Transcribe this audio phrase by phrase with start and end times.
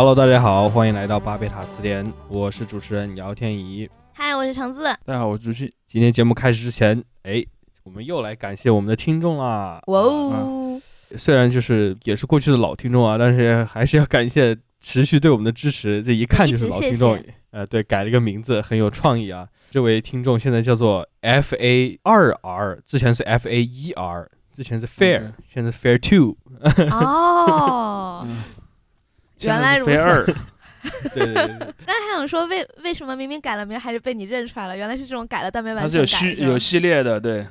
[0.00, 3.86] Hello，大家好，欢迎来到巴贝塔词典，我是主持人姚天怡。
[4.14, 4.84] 嗨，我是橙子。
[5.04, 5.74] 大家好，我是朱旭。
[5.86, 7.44] 今天节目开始之前，哎，
[7.84, 9.78] 我们又来感谢我们的听众啦！
[9.88, 10.80] 哇哦，
[11.16, 16.02] 虽然就是也是过去的老听众啊，但是还是要感谢持续对我们的支持。
[16.02, 19.46] 这一看就是老听众，呃，对，改了一个名字，很有创意啊。
[19.70, 26.38] 这位听众现在叫做 F A 二 R，之前是 F A 一 R，之前是 Fair，、嗯现在是 Fair Two。
[26.90, 28.42] 哦，嗯，
[29.42, 29.90] 原来如此
[31.14, 34.76] 对对对对，刚才 还想说为为什么明明改了名还是被你认出来了？
[34.76, 37.46] 原来是这种改了但没完它是全改是吧有系有系列的，对，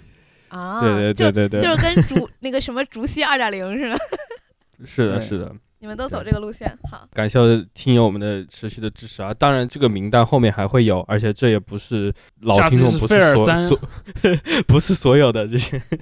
[0.49, 3.99] 啊，对对对对对，就就是跟竹那个什么竹溪二点零似的，
[4.85, 5.25] 是的，对。
[5.25, 5.55] 是的。
[5.81, 7.39] 你们都走这个路线，好，感谢
[7.73, 9.33] 听友们的持续的支持啊！
[9.33, 13.79] 当然，这个名单后面还会有，而且这也不是老听众，是不是所所，
[14.67, 15.99] 不是所有的这些，嗯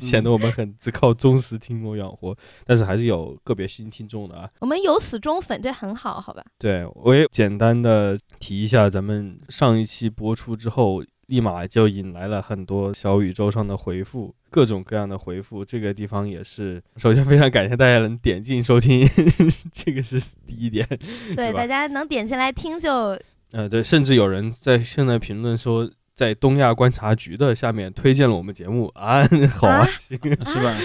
[0.00, 4.48] 显得我们很只靠忠实听众养活，但是还是有个别新听众的啊。
[4.60, 6.44] 我们有死忠粉，这很好，好吧？
[6.58, 15.64] 对我也简单的提一下，咱们上一期播出之后，立马就引来了很多小宇宙上的回复，各种各样的回复。
[15.64, 19.06] 这个地方也是，首先非常感谢大家能点进收听，
[19.72, 20.86] 这个是第一点。
[21.34, 23.18] 对，大家能点进来听就
[23.52, 29.22] 呃，对，甚至有人在现在评论说，在东亚观察局的下面推荐了我们节目啊，
[29.54, 30.28] 好啊，啊行， 是
[30.64, 30.76] 吧？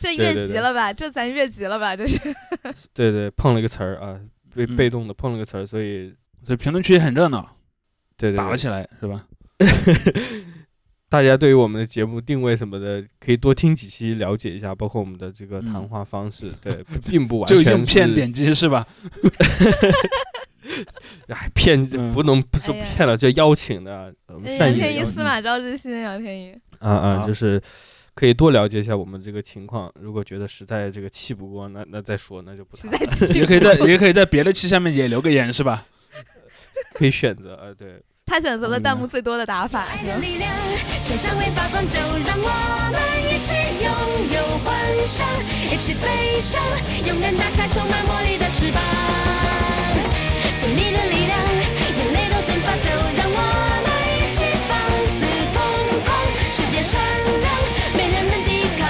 [0.00, 0.90] 这越对对对级了吧？
[0.92, 1.94] 这咱越级了吧？
[1.94, 2.18] 这是
[2.94, 4.18] 对对，碰了一个词儿啊，
[4.54, 7.56] 被嗯被动的碰了个词儿，所以所以评论区也很热闹，
[8.16, 9.26] 对对对打了起来，是吧？
[11.10, 18.86] 大家对于我们的节目定位什么的，可以多听几期了解一下，包括我们的这个谈嗯话方式，对，并不完全就，用骗点击是吧？
[21.28, 26.52] 哎，骗嗯不能不说哎呀骗了，叫邀请的，杨天一司马昭之心，杨天一。
[26.78, 27.60] 啊啊，就是
[28.14, 29.92] 可以多了解一下我们这个情况。
[30.00, 35.84] 如果觉得实在这个气不过，那那再说，那就不实在气也可以在也可以在别的期下面也留个言是吧？
[36.94, 40.02] 可以选择啊，对， 他选择了嗯弹幕最多的打法，爱
[56.78, 58.88] 没人能抵抗。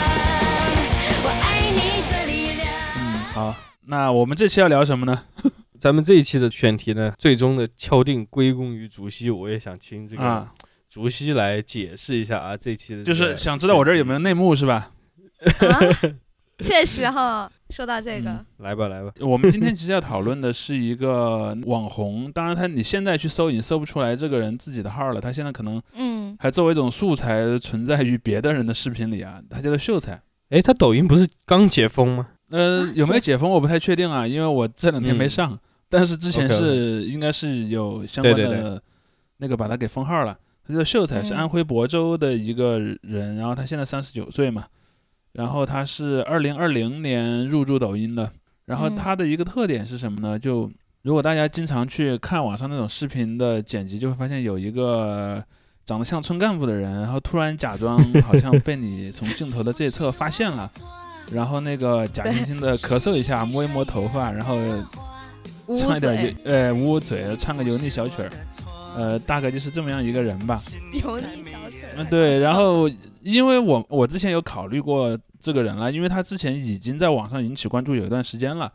[1.24, 2.68] 我爱你的力量。
[2.98, 3.00] 嗯，
[3.32, 3.56] 好，
[3.86, 5.24] 那我们这期要聊什么呢？
[5.80, 9.30] 咱们这一期的选题呢，最终的敲定归功于竹溪。
[9.30, 10.52] 我也想请这个啊，
[10.90, 14.90] 竹溪来解释一下啊，这期的就是想知道我这儿有没有内幕是吧？
[15.60, 15.80] 啊，
[16.60, 17.50] 确实哈。
[17.70, 25.80] 说到这个嗯，来吧来吧，我们今天其实要讨论的是一个网红，当然他你现在去搜已经搜不出来这个人自己的号了，他现在可能
[26.28, 30.20] 嗯，还作为一种素材存在于别的人的视频里啊， 他叫做秀才。
[30.50, 32.28] 哎，他抖音不是刚解封吗？
[32.50, 35.30] 呃啊，有没有解封我不太确定啊， 因为我这两天没嗯。
[35.30, 35.58] 上，
[35.88, 38.82] 但是之前是应该是有相关对的
[39.38, 40.38] 那个把他给封号了。
[40.66, 44.66] 他叫秀才，是嗯安徽亳州的一个人，然后他现在三十九岁嘛，
[45.32, 48.30] 然后他是二零二零年入驻抖音的，
[48.66, 50.38] 然后嗯他的一个特点是什么呢？
[50.38, 50.70] 就
[51.02, 55.42] 如果大家经常去看网上那种视频的剪辑，就会发现有一个
[55.88, 60.70] 长得像村干部的人，然后突然假装 好像被你从镜头的这一侧发现了。
[61.32, 64.54] 然后那个假惺惺的咳嗽一下，摸一摸头发，然后
[65.78, 68.30] 唱一点油，呃，捂捂嘴，唱个油腻小曲儿，
[68.98, 70.60] 呃，大概就是这么样一个人吧。
[70.92, 71.92] 油腻小曲儿。
[71.96, 72.38] 嗯，对。
[72.38, 72.86] 然后，
[73.22, 78.70] 因为我我之前有考虑过这个人了，因为他之前已经在网上引起关注有一段时间了，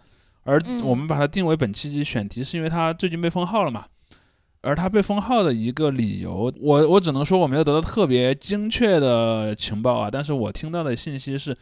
[0.45, 3.85] 而嗯我们把他定为本期选题，是因为他最近被封号了嘛。
[4.63, 11.55] 而他被封号的一个理由，我我只能说我没有得到特别精确的情报啊，但是我听到的信息是，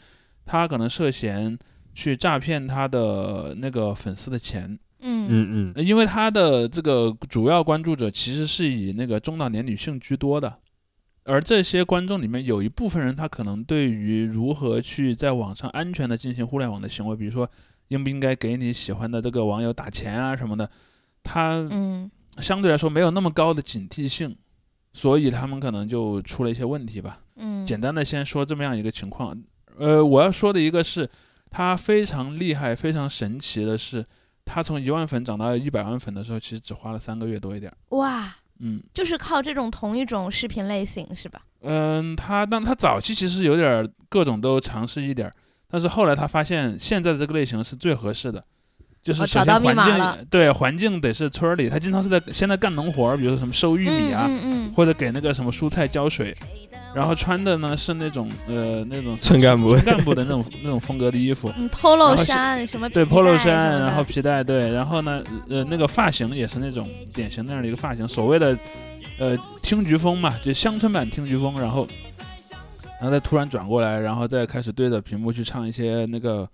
[0.46, 1.58] 他可能涉嫌
[1.94, 4.80] 去诈骗他的那个粉丝的钱。
[5.02, 5.28] 嗯。
[5.30, 10.54] 嗯嗯，因为他的这个主要关注者其实是以那个中老年女性居多的，
[11.24, 17.50] 而这些观众里面有一部分人，他可能对于如何去在网上安全的进行互联网的行为，比如说
[17.88, 20.70] 应不应该给你喜欢的这个网友打钱啊什么的，
[21.24, 24.36] 他嗯相对来说没有那么高的警惕性，
[24.94, 27.20] 所以他们可能就出了一些问题吧。
[27.36, 29.36] 嗯，简单的先说这么样一个情况，
[29.78, 31.10] 呃，我要说的一个是，
[31.50, 34.04] 他非常厉害、非常神奇的是，
[34.46, 37.98] 他从一万粉涨到一百万粉的时候，其实只花了三个月多一点儿。
[37.98, 41.42] 哇，嗯就是靠这种同一种视频类型是吧？
[41.62, 45.34] 嗯，他但他早期其实有点儿各种都尝试一点儿，
[45.68, 48.44] 但是后来他发现现在的这个类型是最合适的，
[49.04, 56.32] 就是首先环境对环境得是村里，他经常是在现在干农活，比如说什么收玉米啊，嗯嗯或者给那个什么蔬菜浇水，
[56.94, 68.56] 然后穿的呢是那种呃那种村干部村干部的那种那种风格的衣服，，polo 衫什么对 polo 衫，然后皮带，对，然后呢呃那个发型也是那种典型那样的一个发型，所谓的
[69.18, 71.88] 呃听菊风嘛，就乡村版听菊风，然后
[73.00, 76.48] 然后再突然转过来，然后再开始对着屏幕去唱一些那个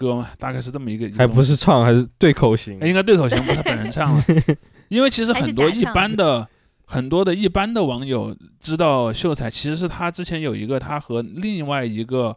[0.00, 4.24] 歌嘛，大概是这么一个，还不是唱，还是对口型哎，应该对口型不是他本人唱了，
[4.88, 6.48] 因为其实很多一般的
[6.86, 12.34] 很多的一般的网友知道秀才，其实是他之前有一个他和另外一个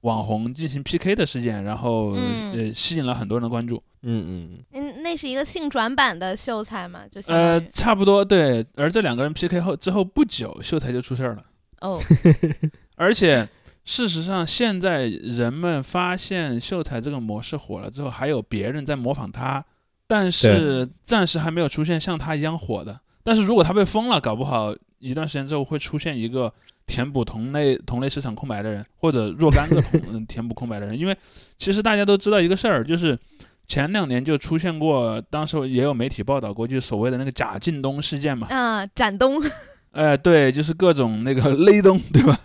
[0.00, 3.82] 网红进行 PK 的事件，然后、嗯呃吸引了很多人的关注。
[4.02, 8.66] 嗯嗯，嗯，那是一个性转版的秀才嘛，就相呃，差不多对。
[8.76, 11.44] 而这两个人 PK 后之后不久，秀才就出事儿了，
[11.80, 11.98] 哦，
[12.96, 13.48] 而且。
[13.84, 19.62] 事实上，现在人们发现秀才这个模式火了之后，还有别人在模仿他，
[20.06, 22.96] 但是暂时还没有出现像他一样火的。
[23.22, 26.52] 但是如果他被封了，搞不好一段时间之后会出现一个
[26.86, 29.82] 填补同类同类市场空白的人，或者若干个
[30.28, 30.98] 填补空白的人。
[30.98, 31.16] 因为
[31.58, 33.18] 其实大家都知道一个事儿，就是
[33.66, 38.46] 前两年就出现过，当时也有媒体报道过，就是所谓的那个贾进东事件嘛。
[38.48, 39.42] 啊，展东，
[39.92, 42.38] 哎，对，就是各种那个 勒东，对吧？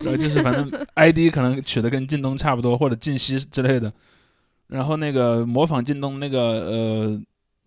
[0.00, 3.92] 然后就是反正 ID 可能取的跟靳东差不多，或者靳西之类的。
[4.68, 7.20] 然后那个模仿靳东那个呃，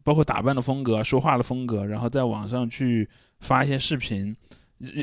[0.04, 3.10] 包括打扮的风格、说话的风格，然后在网上去
[3.40, 4.36] 发一些视频，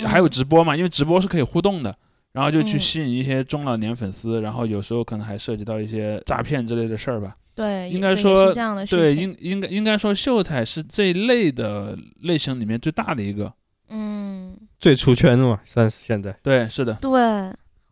[0.06, 1.96] 还有直播嘛，因为直播是可以互动的。
[2.30, 7.34] 然后就去嗯吸引一些中老年粉丝，然后有时候可能还涉及到一些诈骗之类的事儿吧。
[7.54, 13.52] 对，应该说这样的对，应应该应该说秀才是这一类的类型里面最大的一个。
[13.88, 14.27] 嗯，
[14.78, 16.34] 最出圈的嘛，算是现在。
[16.42, 17.10] 对，是的，对。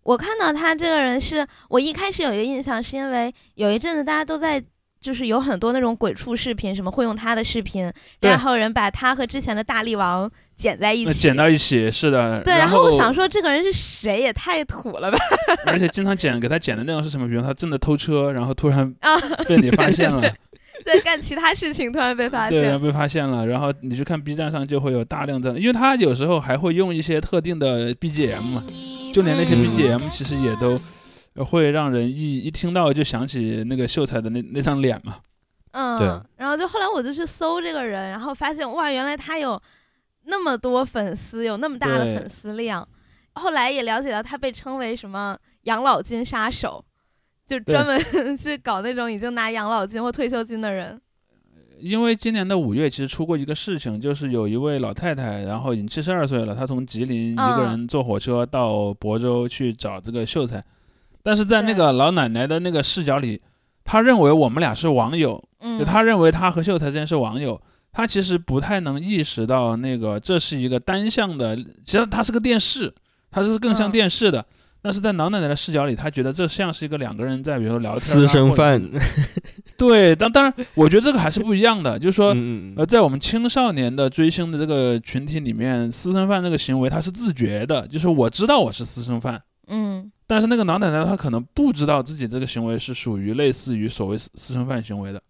[0.02, 4.62] 我看到他这个人是，我一开始有一个印象，是因为有一阵子大家都在，
[5.00, 12.40] 就是有很多那种鬼畜视频，什么会用他的视频，然后有人把他和之前的大力王剪在一起，剪到一起是的。
[12.44, 15.18] 对，然然后我想说这个人是谁，也太土了吧？
[15.66, 17.26] 而且经常剪给他剪的内容是什么？
[17.26, 19.10] 比如他正在偷车，然后突然啊，
[19.48, 20.22] 被你发现了，
[20.86, 30.78] 对，干其他事情突然被发对，然现对，被发现了，然后你去看 B 站上就会有大量这样的，因为他有时候还会用一些特定的 BGM，就连那些嗯 BGM 其实也都
[31.44, 35.16] 会让人一一听到就想起那个秀才的那那张脸嘛。
[35.72, 36.06] 嗯，对
[36.36, 39.60] 然后就后来我就去搜这个人，然后发现哇，原来他有
[40.24, 42.86] 那么多粉丝，有那么大的粉丝量。
[43.34, 46.82] 后来也了解到他被称为什么养老金杀手，
[47.46, 47.98] 就专门
[48.36, 51.00] 去搞那种已经拿养老金或退休金的人。
[51.78, 60.64] 因为今年的五月其实出过一个事情，就是有一位老太太，然后已经七十二岁了，她从吉林一个嗯人坐火车到亳州去找这个秀才，
[61.22, 63.38] 但是在那个老奶奶的那个视角里，
[63.84, 67.60] 她认为我们俩是网友，嗯，就她认为她和秀才之间是网友，
[67.92, 71.54] 她其实不太能意识到那个这是一个单向的，
[71.84, 72.90] 其实它是个电视，
[73.30, 74.42] 它是更像嗯电视的。
[74.86, 78.80] 但是在老奶奶的视角里，她觉得这像是一个两个人在比如说聊天、啊，私生饭，
[79.76, 82.28] 对，当当然，我觉得这个还是不一样的，就是说，
[82.76, 95.20] 呃，在我们青少年的追星的这个群体里面，私生饭这个行为他是自觉的，就是我知道我是私生饭，嗯但是那个老奶奶她可能不知道自己这个行为是属于类似于所谓私私生饭行为的，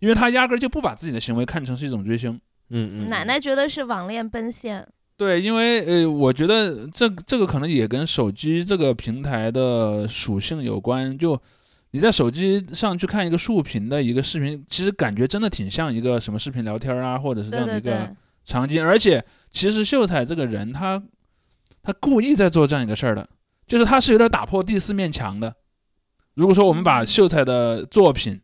[0.00, 2.32] 因为她压根儿就不把自己的行为看成是一种追星。
[2.70, 4.84] 嗯嗯，奶奶觉得是网恋奔现。
[5.22, 11.16] 对，因为呃，我觉得这这个可能也跟手机这个平台的属性有关。
[11.16, 11.40] 就
[11.92, 18.84] 你在手机上去看一个竖屏的一个视频，其实感觉真的挺像一个什么视频聊天啊，或者是这样的一个对对，场景。
[18.84, 21.00] 而且其实秀才这个人，他
[21.84, 23.24] 他故意在做这样一个事儿的，
[23.64, 25.54] 就是他是有点打破第四面墙的。
[26.34, 28.40] 如果说我们把嗯秀才的作品，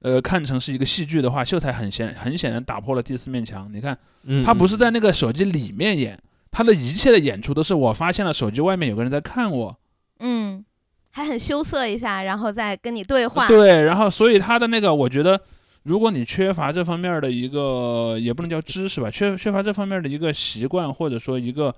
[0.00, 3.68] 呃，看成是一个戏剧的话，秀才很显很显然打破了第四面墙。
[3.72, 3.96] 你看。
[4.28, 9.78] 嗯，他不是在那个手机里面演，他的一切的演出都是我发现了手机外面有个人在看我，
[10.18, 10.64] 嗯，
[11.12, 13.46] 还很羞涩一下，然后再跟你对话。
[13.46, 15.40] 对，然后所以他的那个，我觉得
[15.84, 21.72] 如果你缺乏这方面的一个，也不能叫知识吧，缺缺乏这方面的一个习惯或者说一个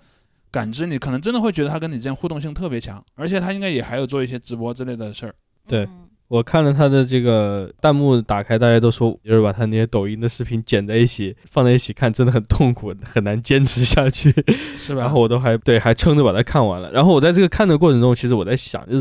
[0.50, 5.34] 感知，你可能真的会觉得他跟你之间互动性特别强，而且他应该也还有做一些直播之类的事儿。
[5.68, 14.30] 对嗯我看了他的这个弹幕打开，大家都说就是把他那些抖音的视频剪在一起放在一起看，真的很痛苦，很难坚持下去。
[14.76, 15.00] 是吧？
[15.00, 16.92] 然后我都还对还撑着把它看完了。
[16.92, 19.00] 然后我在这个看的过程中，其实我在想，就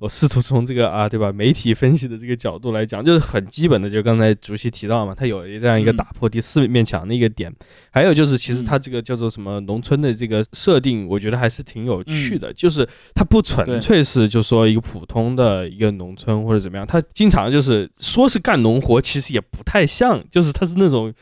[0.00, 1.30] 我试图从这个啊，对吧？
[1.30, 7.52] 媒体分析的这个角度来讲，就是很基本的，就刚才主席提到嘛，它有这样一个嗯打破第四面墙的一个点。
[7.90, 12.52] 还有就是，其实嗯它这个叫做什么农村的这个设定，我觉得还是挺有趣嗯的。
[12.54, 21.12] 就是它不纯粹是就说一个普通的一个农村或者怎么样，它经常就是说是干农活，其实也不太像，就是它是那种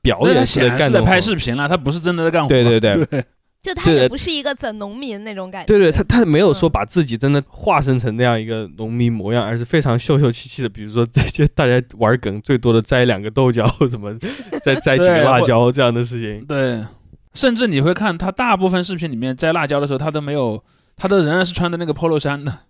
[0.00, 1.06] 表演式显然是在的干农活。
[1.06, 2.48] 拍视频了，他不是真的在干活。
[2.48, 3.24] 对对 对对
[3.68, 5.66] 就他也不是一个整农民那种感觉。
[5.66, 10.68] 对对，他他没有说嗯把自己真的化身成那样一个农民模样，而是非常秀秀气气的。
[10.68, 14.16] 比如说这些大家玩梗最多的摘两个豆角，什么
[14.62, 16.42] 再摘几个辣椒这样的事情。
[16.46, 16.82] 对，
[17.34, 20.64] 甚至你会看他大部分视频里面摘辣椒的时候，他都没有，
[20.96, 22.60] 他都仍然是穿的那个 polo 衫的。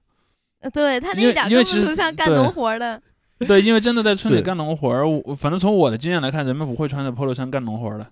[0.61, 3.00] 呃对他那因为一点因为其实根本不像干农活的。
[3.47, 8.07] 对，因为真的在村里干农活儿，我反正从我的经验来看，人们不会穿着 polo 衫干农活儿的。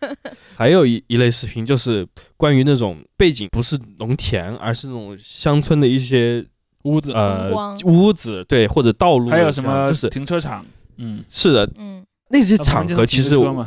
[0.54, 2.06] 还有一一类视频就是
[2.36, 6.44] 关于那种背景不是农田，而是那种乡村的一些
[6.82, 7.50] 屋子，呃
[7.84, 10.64] 屋子，对，或者道路，还有什么就是停车场，
[10.98, 13.66] 嗯，是的，嗯那些场合其实我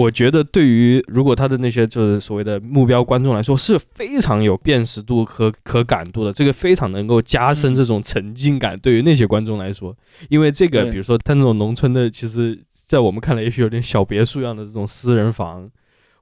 [0.00, 8.78] 我觉得对于如果他的那些就是所谓的目标观众来说是非常有辨识度和可感度的，这个非常能够加深嗯这种沉浸感。
[8.78, 9.94] 对于那些观众来说，
[10.30, 15.70] 因为这个比如说他那种农村的，其实在我们看来也许有点小别墅一样的这种私人房，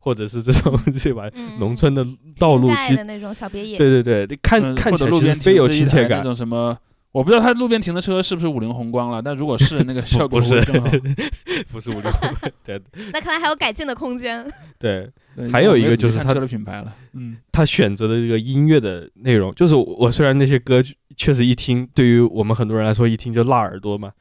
[0.01, 1.31] 或者是这种 对吧？
[1.35, 2.05] 嗯，农村的
[2.37, 3.79] 道路其那种小别野。
[3.79, 6.21] 对对对，看嗯看起来非有亲切感。
[6.23, 6.77] 种什么。
[7.19, 10.91] 我不知道他路边停的车是不是五菱宏光了，但如果是那个效果不是会更好。
[11.73, 12.81] 不是五菱宏光，对
[13.13, 14.47] 那看来还有改进的空间。
[14.79, 15.11] 对，
[15.51, 20.81] 还有一个就是他的品牌了，嗯，他选择的这个音乐的内容，就是我我虽然那些歌
[21.17, 24.13] 确实一听，对于我们很多人来说一听就辣耳朵嘛，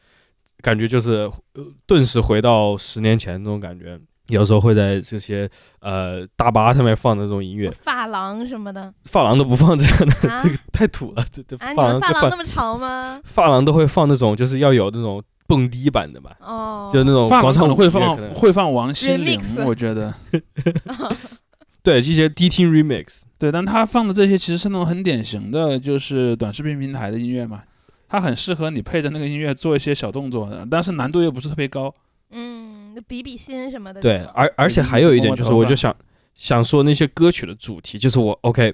[0.62, 4.00] 感觉就是呃顿时回到十年前那种感觉。
[4.28, 8.94] 有时候会在这些呃大巴上面放的这种音乐，发廊什么的。
[9.06, 10.40] 发廊都不放这样的，啊？
[10.44, 11.26] 这个太土了。
[11.32, 13.20] 这这啊，你发廊们发廊那么长吗？
[13.24, 18.36] 发廊都会放那种就是要有那种蹦迪版的吧，哦，就那种广场舞能会放曲可能。
[18.36, 20.14] 会放王心凌我觉得。
[21.84, 27.64] 对一些迪厅 remix，对，但他放的这些其实是那种很典型的，就是短视频平台的音乐嘛，
[28.10, 31.96] 它很适合你配着那个音乐做一些小动作的，但是难度又不是特别高。
[32.32, 35.96] 嗯，就比比心什么的对。，而而且还有一点就是，我就想
[36.36, 38.74] 想说那些歌曲的主题，就是我 OK，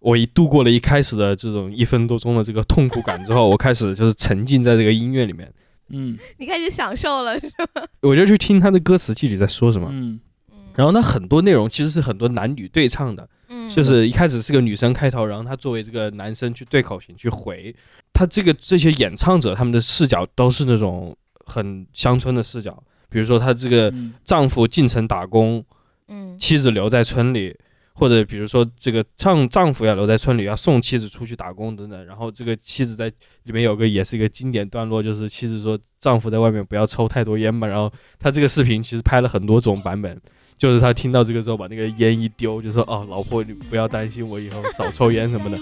[0.00, 5.52] 我一度过了一开始的这种一分多钟的这个痛苦感之后，我开始就是沉浸在这个音乐里面，
[5.90, 7.82] 嗯你开始享受了，是吗？
[8.02, 9.88] 我就去听他的歌词具体在说什么。
[9.90, 17.72] 嗯嗯然后呢，很多内容其实是很多男女对唱的，嗯，就是一开始是个女生开头，然后他作为这个男生去对口型去回，
[18.12, 21.16] 他这个这些演唱者他们的视角都是那种
[21.46, 22.82] 很乡村的视角，
[23.14, 25.64] 比如说她这个嗯丈夫进城打工，
[26.08, 27.56] 嗯妻子留在村里，
[27.94, 32.04] 或者比如说这个丈丈夫要留在村里，要送妻子出去打工等等。
[32.06, 33.06] 然后这个妻子在
[33.44, 37.68] 里面有个也是一个经典段落，就是妻子说丈夫在外面不要抽太多烟嘛。
[37.68, 40.20] 然后他这个视频其实拍了很多种版本，
[40.58, 45.56] 就是他听到这个之后把那个烟一丢，就说哦老婆你不要担心，我以后少抽烟什么的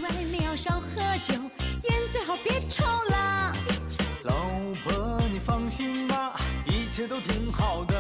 [7.12, 7.95] 都挺好的。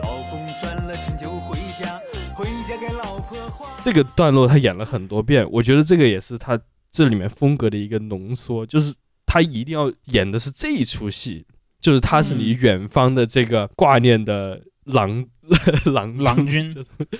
[0.00, 2.00] 老公赚了钱就回家，
[2.36, 3.68] 回家给老婆花。
[3.82, 6.56] 这个段落他演了很多遍，我觉得这个也是他
[6.92, 8.94] 这里面风格的一个浓缩，就是
[9.26, 11.44] 他一定要演的是这一出戏，
[11.80, 15.26] 就是他是你嗯远方的这个挂念的郎
[15.86, 16.72] 郎郎君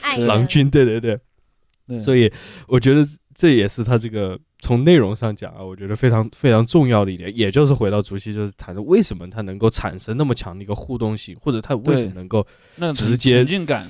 [0.02, 1.18] 爱 郎君，对对对，
[1.88, 2.32] 对，所以
[2.68, 3.02] 我觉得
[3.34, 12.44] 这也是他这个从内容上讲啊，我觉得非常非常重要的一点，也就是回到主席就是谈的为什么它能够产生那么强的一个互动性，或者它为什么能够
[12.92, 13.88] 直接感，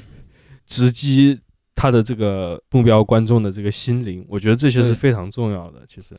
[0.67, 1.35] 直击
[1.75, 5.83] 他的这个目标观众的这个心灵，我觉得这些是非常重要的。
[5.89, 6.15] 其实，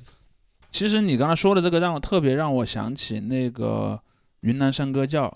[0.71, 4.01] 其实你刚才说的这个让我特别让我想起那个
[4.39, 5.31] 云南山歌教，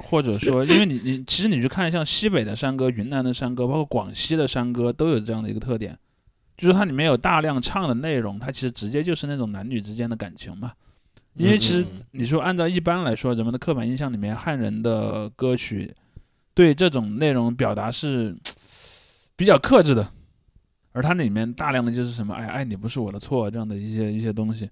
[0.00, 5.96] 或者说，因为你你其实你去看像西北的山歌、云南的山歌，包括广西的山歌，都有这样的一个特点，
[6.56, 10.72] 就是它里面有大量唱的内容，它其实直接就是那种男女之间的感情嘛。
[11.34, 15.94] 因为其实你说按照一般来说，人们的刻板印象里面，汉人的歌曲
[16.54, 18.36] 对这种内容表达是
[19.34, 20.06] 比较克制的，
[20.92, 24.68] 而它里面大量的就是什么“哎，爱你不是我的错”这样的一些一些东西。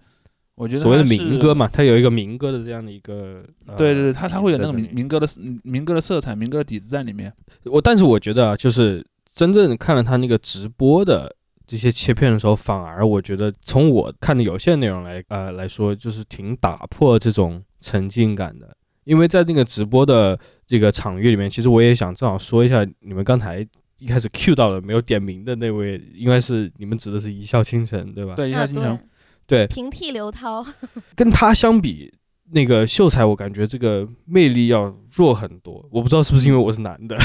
[0.54, 5.26] 我觉得所谓的民歌嘛，它有一个民歌的这样的一个，呃对对对，它它会有那种民民歌的
[5.62, 7.32] 民歌的色彩、民歌的底子在里面。
[7.64, 9.02] 我但是我觉得啊，就是
[9.34, 11.34] 真正看了他那个直播的
[11.70, 18.76] 这些切片的时候，反而我觉得从我看的有限内容来呃来说，就是挺打破这种沉浸感的。
[19.04, 20.36] 因为在那个直播的
[20.66, 23.64] 这个场域里面，其实我也想正好说一下，你们刚才
[23.98, 28.34] 一开始 Q 到了没有点名的那位，应该是你们指的是一笑倾城对吧？
[28.34, 28.98] 对，一啊下经常
[29.46, 30.66] 对，平替刘涛，
[31.14, 32.12] 跟他相比，
[32.50, 35.88] 那个秀才我感觉这个魅力要弱很多。
[35.92, 37.16] 我不知道是不是因为我是男的，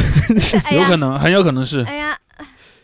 [0.65, 1.81] 哎 有可，能，很有可能是。
[1.81, 2.15] 哎呀，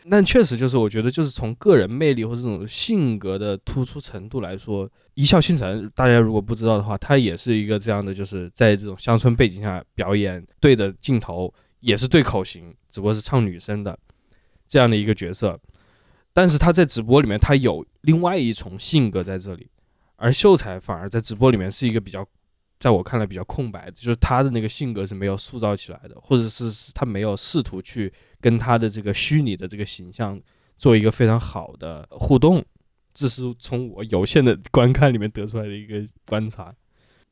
[0.10, 13.98] 但确实就是我觉得就是从个人魅力或者这种性格的突出程度来说，一笑倾城，大家如果不知道的话，他也是一个这样的，就是在这种乡村背景下表演，对着镜头也是对口型，只不过是唱女生的
[14.67, 15.60] 这样的一个角色。
[16.34, 19.70] 但是他在直播里面，他有另外一重性格在这里，
[20.15, 22.25] 而秀才反而在直播里面是一个比较，
[22.79, 30.39] 在我看来比较空白的，就是他的那个性格是没有塑造起来的，或者是他没有试图去跟他的这个虚拟的这个形象
[30.77, 32.63] 做一个非常好的互动，
[33.13, 36.74] 这是从我有限的观看里面得出来的一个观察。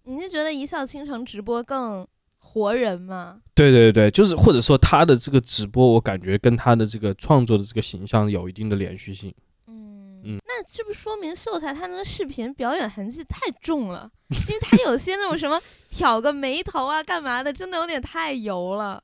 [0.04, 3.40] 你是觉得一笑倾城直播更活人吗？
[3.54, 9.34] 对对对，就是或者说他的这个直播，我感觉跟他的这个创作的这个形象有一定的连续性。
[9.68, 14.10] 嗯嗯那是不是说明秀才他那个视频表演痕迹太重了？
[14.30, 15.62] 因为他有些那种什么
[15.92, 19.04] 挑个眉头啊，干嘛的，真的有点太油了。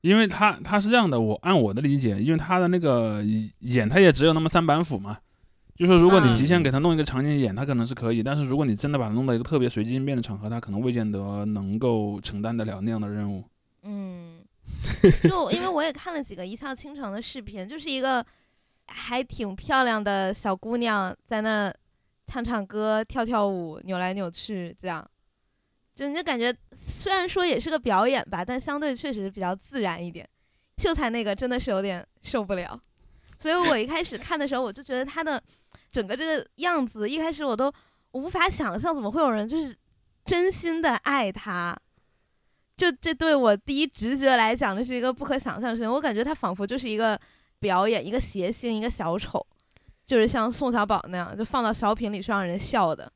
[0.00, 3.22] 因为他他是这样的，我按我的理解，因为他的那个
[3.60, 5.18] 演他也只有那么三板斧嘛，
[5.76, 13.44] 就说如果你嗯提前给他弄一个场景演，他可能是可以，但是如果你真的把他弄到一个特别随机应变的场合，他可能未见得能够承担得了那样的任务。
[13.82, 14.38] 嗯，
[15.24, 18.24] 就因为我也看了几个一笑倾城的视频，就是一个
[18.88, 21.72] 还挺漂亮的小姑娘在那
[22.26, 25.04] 唱唱歌、跳跳舞、扭来扭去，这样，
[25.98, 30.24] 就你就感觉虽然说也是个表演吧，但相对确实比较自然一点。
[30.76, 32.80] 秀才那个真的是有点受不了，
[33.36, 35.42] 所以我一开始看的时候，我就觉得他的
[35.90, 37.72] 整个这个样子，一开始我都
[38.12, 39.76] 无法想象怎么会有人就是
[40.24, 41.76] 真心的爱他。
[42.76, 45.92] 就这对我第一直觉来讲，这是一个不可想象的事情。
[45.92, 47.20] 我感觉他仿佛就是一个
[47.58, 49.44] 表演，一个谐星，一个小丑，
[50.06, 53.12] 就是像宋小宝那样，就放到小品里是让人笑的。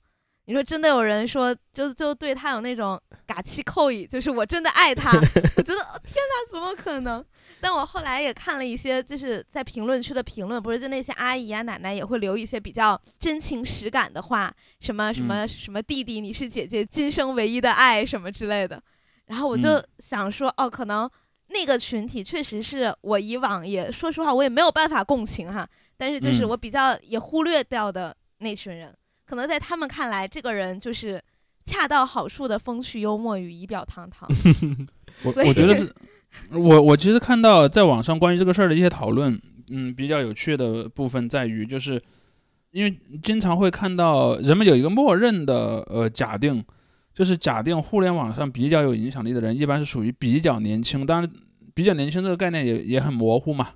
[0.46, 5.10] 你说真的有人说，就就对他有那种嘎气扣意，就是我真的爱他，
[5.56, 7.24] 我觉得哦天哪，怎么可能？
[7.60, 18.82] 但我后来也看了一些，就是在评论区的评论，不是就那些阿姨啊、奶奶也会留一些比较真情实感的话，什么什么什么弟弟，你是姐姐今生唯一的爱什么之类的。
[19.26, 21.08] 然后我就嗯想说，哦，可能
[21.50, 25.64] 那个群体确实是我以往也说实话，我也没有办法共情哈。
[25.96, 28.92] 但是就是嗯我比较也忽略掉的那群人，
[29.26, 31.22] 可能在他们看来，这个人就是
[31.64, 34.28] 恰到好处的风趣幽默与仪表堂堂。
[35.22, 35.94] 我我觉得是，
[36.52, 42.02] 我我其实看到在网上关于这个事儿的一些讨论，嗯，比较有趣的部分在于，就是
[42.72, 46.64] 因为经常会看到人们有一个默认的呃假定，
[47.14, 51.30] 就是假定互联网上比较有影响力的人，一般是属于比较年轻，当然
[51.74, 53.68] 比较年轻这个概念也也很模糊嘛。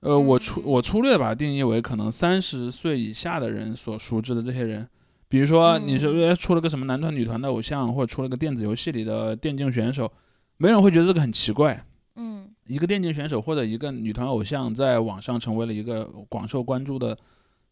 [0.00, 4.88] 呃，我粗嗯我粗略地把它定义为可能三十岁以下的人所熟知的这些人，
[5.28, 6.28] 比如说你说嗯。
[6.28, 10.12] 哎出了个什么男团女团的偶像，或者出了个电子游戏里的电竞选手，
[10.58, 11.84] 没人会觉得这个很奇怪。
[12.16, 12.48] 嗯。
[12.66, 17.16] 一个电竞选手或者一个女团偶像在网上成为了一个广受关注的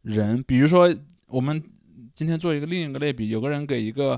[0.02, 0.88] 人，比如说
[1.26, 1.60] 我们
[2.14, 4.16] 今天做一个另一个类比，有个人给一个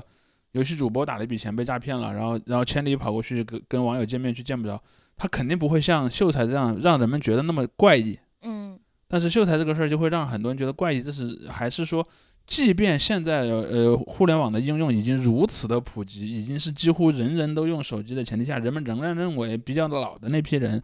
[0.51, 4.79] 游戏主播打了一笔钱被诈骗了，然后然后千里跑过去跟跟网友见面去见不着，
[5.17, 8.17] 他肯定不会像秀才这样让人们觉得那么怪异。
[8.43, 12.05] 嗯但是秀才这个事儿就会让很多人觉得怪异，这是还是说，
[12.45, 20.83] 即便现在呃互联网的应用已经如此的普及，已经是几乎人人都用手机的前提下，人们仍然认为比较老的那批人，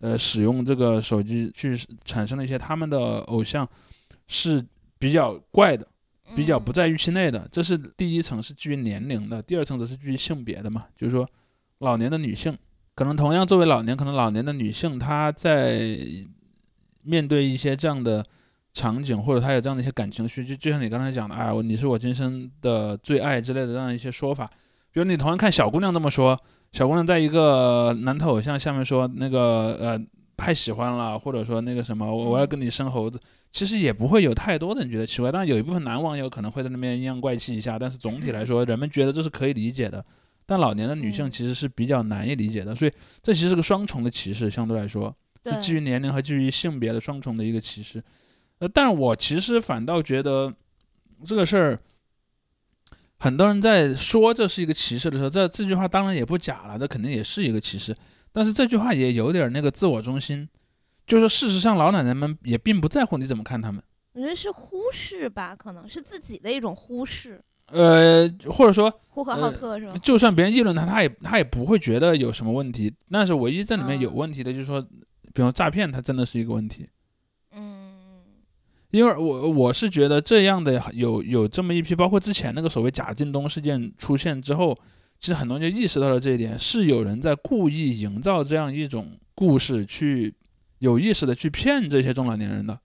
[0.00, 3.66] 呃使用这个手机去产生了一些他们的偶像
[4.26, 4.62] 是
[4.98, 5.88] 比较怪的，
[6.36, 7.48] 比较不嗯在预期内的。
[7.50, 11.26] 这是第一层是基于年龄的，第二层则是基于性别的嘛，就是说
[11.78, 12.54] 老年的女性，
[12.94, 15.98] 可能同样作为老年，可能老年的女性她在
[17.02, 18.24] 面对一些这样的
[18.72, 24.48] 场景，或者她有这样的一些感情需求，就像你刚才讲的，哎，我你是我今生的最爱之类的这样一些说法。
[24.92, 26.38] 比如你同样看小姑娘这么说，
[26.70, 30.00] 小姑娘在一个男头偶像下面说那个呃
[30.36, 33.18] 太喜欢了，或者说那个什么我我要跟你生猴子，
[33.50, 40.04] 其实也不会有太多的人觉得奇怪，当然有一部分男网友可能会在那边阴阳怪气一下，但是总体来说，人们觉得这是可以理解的。
[40.46, 48.02] 但老年的女性嗯其实是比较难以理解的，所以这其实是个双重的歧视，相对来说是基于年龄和基于性别的双重的一个歧视。
[48.58, 50.52] 呃，但是我其实反倒觉得
[51.24, 51.78] 这个事儿，
[53.18, 57.94] 很多人在说这是一个歧视的时候，这这句话当然也不假了，这肯定也是一个歧视。
[58.32, 60.48] 但是这句话也有点那个自我中心，
[61.06, 63.82] 就是说事实上老奶奶们也并不在乎你怎么看他们。
[64.12, 69.94] 我觉得是忽视吧，可能是自己的一种忽视，呃，或者说，呼和浩特是吧？
[70.02, 72.92] 就算别人议论他，他也他也不会觉得有什么问题。
[73.10, 74.80] 但是唯一这里面有嗯问题的，就是说，
[75.32, 76.88] 比如诈骗，它真的是一个问题。
[77.56, 77.94] 嗯
[78.90, 84.78] 因为我我是觉得这样的有有这么一批，包括之前那个所谓贾进东事件出现之后，
[85.18, 90.32] 其实很多人就意识到了这一点，是有人在故意营造这样一种故事，去
[90.78, 92.78] 有意识的去骗这些中老年人的。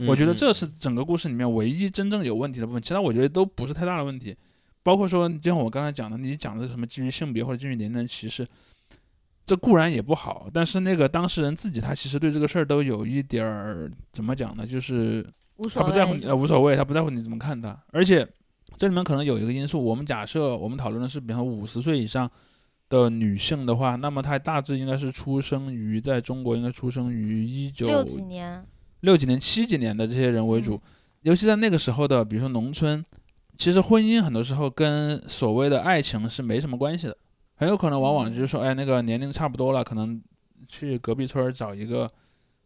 [0.00, 4.36] 嗯我觉得嗯这是整个故事里面唯一真正有问题的部分，其他我觉得都不是太大的问题。
[4.82, 8.46] 包括说，就像我刚才讲的，你讲的什么基于性别或者基于年龄歧视，
[9.44, 14.66] 这固然也不好，但是那个当事人自己他其实对这个事儿都有一点儿怎么讲呢？
[14.66, 15.86] 就是无所谓。
[15.86, 17.78] 他不在乎你，呃，无所谓，他不在乎你怎么看他。
[17.92, 18.26] 而且
[18.78, 22.30] 这里面可能有一个因素，我们假设我们讨论的是，比方说五十岁以上
[22.88, 28.64] 的女性的话，那么她大致应该是出生于在中国应该出生于一九六几年，
[29.00, 30.80] 六几年、七几年的这些人为主，嗯。
[31.22, 33.04] 尤其在那个时候的，比如说农村，
[33.58, 37.16] 其实婚姻很多时候跟所谓的爱情是没什么关系的，
[37.56, 40.18] 很有可能往往就是说，哎，那个年龄差不多了，可能
[40.66, 42.10] 去隔壁村儿找一个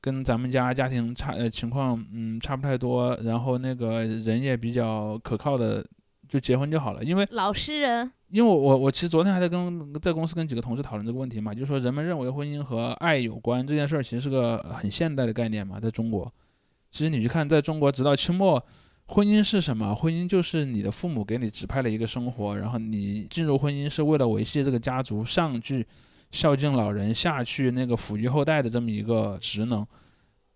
[0.01, 5.85] 跟咱们家家庭差呃情况嗯差不太多，然后那个人也比较可靠的，
[6.29, 16.29] 就结婚就好了，因为老实人，因为我我其实昨天还在跟在公司跟几个同事讨论这个问题嘛，就是说人们认为婚姻和爱有关这件事儿，其实是个很现代的概念嘛，在中国，
[16.90, 18.61] 其实你去看，在中国直到清末，
[19.07, 19.94] 婚姻是什么？
[19.94, 25.87] 婚姻就是你的父母给你指派了一个生活，然后你进入婚姻是为了维系这个家族上去
[26.33, 29.87] 孝敬老人，下去那个抚育后代的这么一个职能。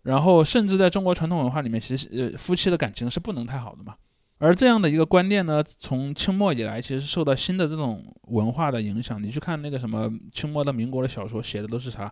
[0.02, 3.94] 然后，甚至在中国传统文化里面，其实呃夫妻的感情是不能太好的嘛。
[4.38, 9.20] 而这样的一个观念呢，从清末以来，其实受到新的这种文化的影响。
[9.22, 12.08] 你去看那个什么清末的、民国的小说，写的都是啥？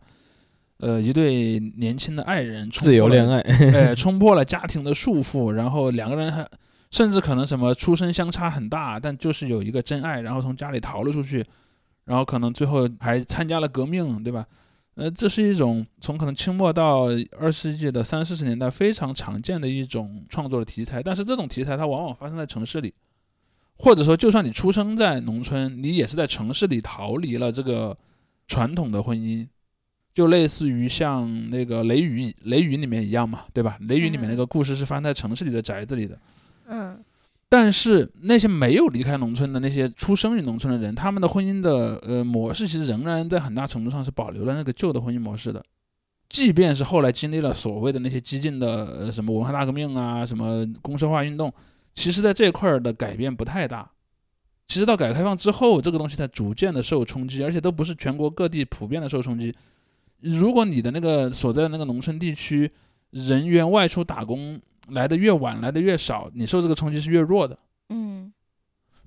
[0.79, 3.41] 呃，一对年轻的爱人自由恋爱，
[3.73, 6.47] 哎，冲破了家庭的束缚，然后两个人还
[6.91, 11.43] 甚至可能什么出身相差很大，但就是有一个真爱，然后从家里逃了出去，
[12.05, 14.45] 然后可能最后还参加了革命，对吧？
[14.97, 17.05] 呃，这是一种从可能清末到
[17.39, 22.93] 二十世纪的三四十年代非常常见的一种创作的题材，但是这种题材它往往发生在城市里，
[23.77, 27.97] 或者说就算你出生在农村，你也是在城市里逃离了这个
[28.47, 29.47] 传统的婚姻。
[30.15, 33.77] 就类似于像那个《雷雨》《雷雨》里面一样嘛，对吧？
[33.87, 36.19] 《雷雨》里面那个故事是发生在城市里的宅子里的，
[36.69, 36.99] 嗯
[37.49, 45.65] 但是那些没有离开农村的那些出生于农村的人，他们的婚姻的呃模式其实仍然在很大程度上是保留了那个旧的婚姻模式的，
[46.29, 51.53] 即便是后来经历了所谓的那些激进的什么文化大革命啊，什么公社化运动，
[51.95, 53.89] 其实在这块儿的改变不太大。
[54.67, 59.55] 其实到改革开放之后，这个东西才逐渐的受冲击，而且都不是全国各地普遍的受冲击。
[60.21, 62.69] 如果你的那个所在的那个农村地区
[63.11, 67.59] 人员外出打工来的越晚，来的越少，你受这个冲击是越弱的。
[67.89, 68.33] 嗯。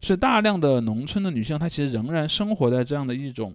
[0.02, 3.54] 所以大量的农村的女性，她其实仍然生活在这样的一种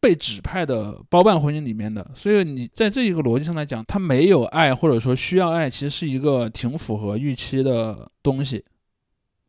[0.00, 2.06] 被指派的包办婚姻里面的。
[2.14, 8.64] 所以你在这一个逻辑上来讲，她没有爱或者说需要爱，其实是一个挺符合预期的东西。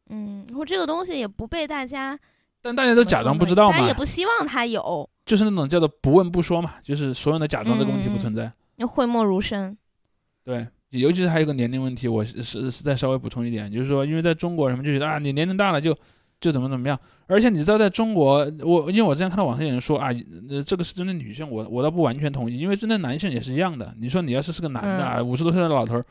[0.10, 2.17] 嗯，然后这个东西也不被大家
[2.62, 3.73] 但大家都假装不知道嘛。
[3.73, 8.51] 大家也，不希望他有，就是那种叫做不问不说嘛，就是所有的假装这个问题不存在。
[8.77, 9.77] 要讳莫如深。
[10.43, 15.95] 对，尤其是还有一个年龄问题，我是是是再稍微补充一点，就是说，因为在中国人们就觉得啊，你年龄大了就
[16.41, 20.10] 就怎么怎么样，而且你知道，在中国，我因为我之前看到网上有人说啊，
[20.49, 23.93] 呃，这个是针对女性，我我倒不完全同意，因为针对男性也是一样的。
[23.99, 26.06] 你说你要是是个男的啊，五十多岁的老头儿，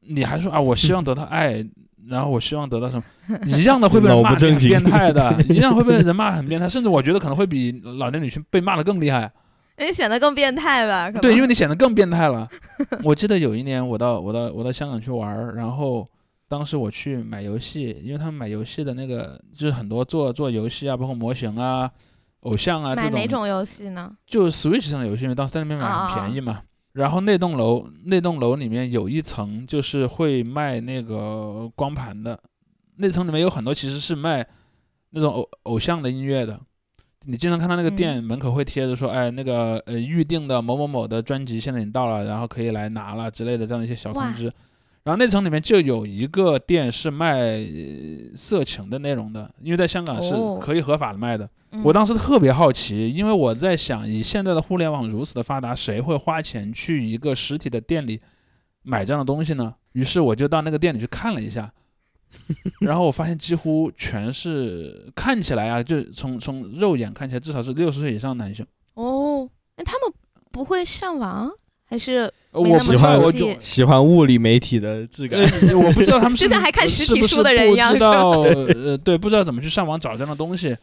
[0.00, 1.62] 你还说啊，我希望得到爱，
[2.08, 3.02] 然后我希望得到什么，
[3.46, 9.30] 一样的会被人 骂很变态的， 一样会被人骂很变态，甚至我觉得可能会比老年女性被骂的更厉害。
[9.78, 11.10] 你显得更变态吧？
[11.10, 12.48] 可对，因为你显得更变态了。
[13.04, 16.08] 我记得有一年我到我到我到香港去玩儿，然后
[16.48, 21.90] 当时我去买游戏，因为他们买游戏的那个就是很多做做游戏啊，包括模型啊、
[22.40, 24.10] 偶像啊这种，买哪种游戏呢？
[24.26, 26.62] 就 Switch 上的游戏，因为当时在那边买很便宜嘛。
[26.92, 32.40] 然后那栋楼那栋楼里面有一层就是会卖那个光盘的，
[32.96, 34.46] 那层里面有很多其实是卖
[35.10, 36.58] 那种偶偶像的音乐的。
[37.26, 44.44] 你经常看到那个嗯店门口会贴着说，哎，那个呃预定的某某某的专辑现在已经到了，然后可以来拿了之类的这样的一些小通知。
[45.02, 51.44] 然后那层里面就有一个店是卖呃色情的内容的，因为在香港是哦可以合法的卖的。
[51.72, 58.20] 嗯我当时特别好奇，因为我在想，以现在的互联网如此的发达，谁会花钱去一个实体的店里
[58.82, 59.74] 买这样的东西呢？
[59.92, 61.70] 于是我就到那个店里去看了一下，
[62.80, 68.64] 然后我发现几乎全是看起来啊，就从从肉眼看起来至少是六十岁以上的男性。
[68.94, 70.12] 哦，那他们
[70.50, 71.50] 不会上网
[71.84, 75.40] 还是我不知道，熟我悉喜欢物理媒体的质感。
[75.40, 80.76] 呃，我不知道他们是就像 还看实体书的人一样不知是吧道呃，对，不知道怎么去上网找这样的东西，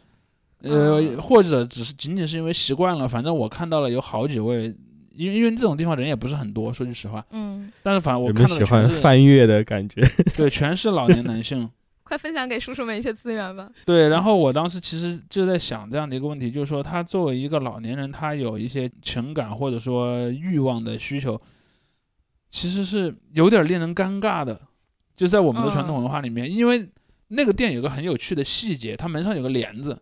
[0.62, 3.08] 呃，啊或者只是仅仅是因为习惯了。
[3.08, 4.74] 反正我看到了有好几位
[5.14, 7.24] 因为因为这种地方人也不是很多，说句实话。
[7.30, 10.02] 嗯，但是反正我人看们喜欢翻阅的感觉。
[10.36, 11.70] 对，全是老年男性。
[12.04, 13.66] 快分享给叔叔们一些资源吧。
[13.86, 21.40] 对，然后我当时其实就在想这样的一个问题，就是说他作为一个老年人，他有一些情感或者说欲望的需求，
[22.50, 24.60] 其实是有点令人尴尬的，
[25.16, 26.86] 就在我们的传统文化里面，因为
[27.28, 29.98] 那个店有个很有趣的细节，它门上有个帘子，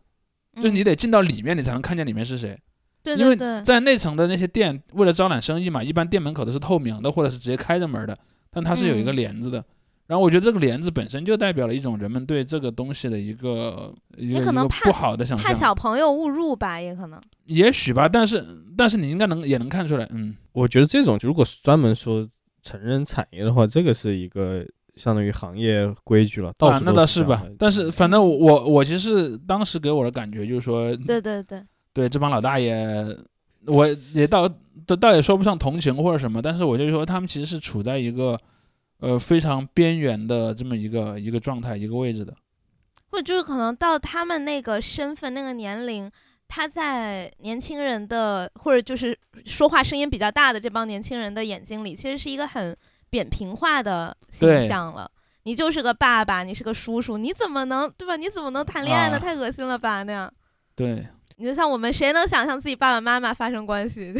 [0.56, 2.58] 就是你嗯得进到里面，你才能看见里面是谁。
[3.02, 8.16] 对因为对对，在内层的那些店，为了招揽生意嘛，一般店门口都是透明的，或者是直接开着门的，
[8.50, 9.64] 但它是有一个嗯帘子的。
[10.08, 17.18] 然后我觉得这个帘子本身就代表了一种人们对这个东西的一个一个可能怕不好的想怕象，小朋友误入吧，也可能。
[17.46, 18.44] 也许吧，但是
[18.76, 22.28] 但是你应该能也能看出来，嗯，我觉得这种如果专门说
[22.62, 24.62] 成人产业的话，这个是一个
[24.96, 27.48] 相当于行业规矩了，到啊，处都那倒是是这样的。
[27.48, 32.84] 吧但是反正我我我其实当时给我的感觉就是说，对对对，对这帮老大爷，
[33.66, 34.48] 我也倒
[34.86, 38.38] 倒倒也说不上同情或者什么，但是我就说他们其实是处在一个
[38.98, 42.34] 呃非常边缘的这么一个一个状态一个位置的。
[43.10, 46.10] 或者就是可能到他们那个身份、那个年龄，
[46.48, 52.74] 他在年轻人的或者就是说话声音比较大的这帮年轻人的眼睛里，其实是一个很
[53.10, 55.10] 扁平化的形象了。
[55.42, 58.16] 你就是个爸爸，你是个叔叔，你怎么能对吧？
[58.16, 59.16] 你怎么能谈恋爱呢？
[59.16, 60.32] 啊太恶心了吧那样。
[60.74, 61.06] 对，
[61.42, 64.14] 你就像我们，谁能想象自己爸爸妈妈发生关系？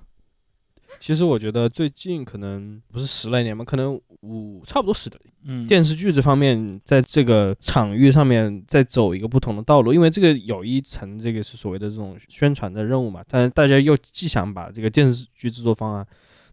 [0.98, 5.10] 其实我觉得最近可能不是十来年吧，可能五差不多十
[5.44, 16.06] 嗯，电视剧这方面，在这个场域上面在走一个不同的道路，因为这个有一层这个是所谓的这种宣传的任务嘛，但是大家又既想把这个电视剧制作方啊，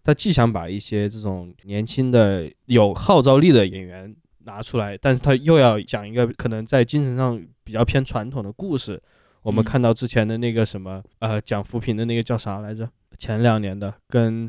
[0.04, 9.02] 他既想把一些这种年轻的有号召力的演员拿出来，但是他又要讲一个可能在精神上比较偏传统的故事。
[9.47, 12.89] 我们嗯看到之前的那个什么呃讲扶贫的那个叫啥来着？
[13.17, 14.45] 前两年的跟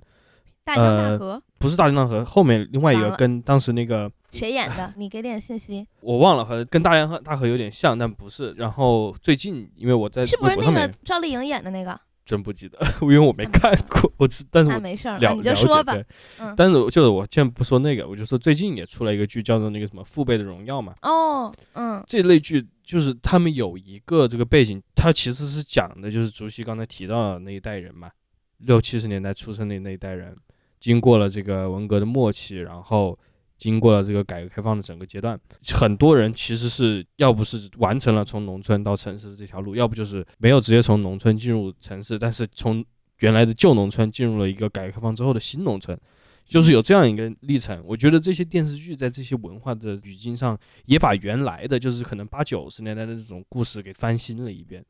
[0.64, 4.92] 大江大呃河，不是大江大河，后面另外一个跟当时那个谁演的？
[4.96, 5.86] 你给点信息。
[6.00, 8.52] 我忘了，和跟大江大河有点像，但不是。
[8.54, 11.98] 然后最近因为我在是不是那个赵丽颖演的那个？
[12.28, 16.04] 真不记得， 因为我没看过，我只但是我没事儿，了你就了解说吧对。
[16.38, 20.92] 嗯但是我就是我先不说那个，我就说最近也出了一个剧，叫做那个什么《父辈的荣耀》嘛。
[21.00, 28.10] 哦，嗯这类剧就是他们有一个这个背景，它其实是讲的就是竹溪刚才提到的那一代人嘛，
[28.58, 30.36] 六七十年代出生的那一代人，
[30.78, 33.18] 经过了这个文革的末期，然后
[33.58, 35.38] 经过了这个改革开放的整个阶段，
[35.74, 42.84] 很多人其实是要不是完成了从农村到城市的这条路，要不就是没有直接从农村进入城市，但是从
[43.18, 45.98] 原来的旧农村进入了一个改革开放之后的新农村。
[46.46, 54.82] 就是有这样一个历程，我觉得这些电视剧在这些文化的语境上，也把原来的就是可能八九十年代的这种故事给翻新了一遍。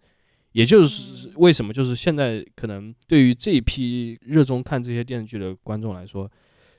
[0.52, 6.30] 也就是为什么，就是现在可能对于这一批热衷看这些电视剧的观众来说，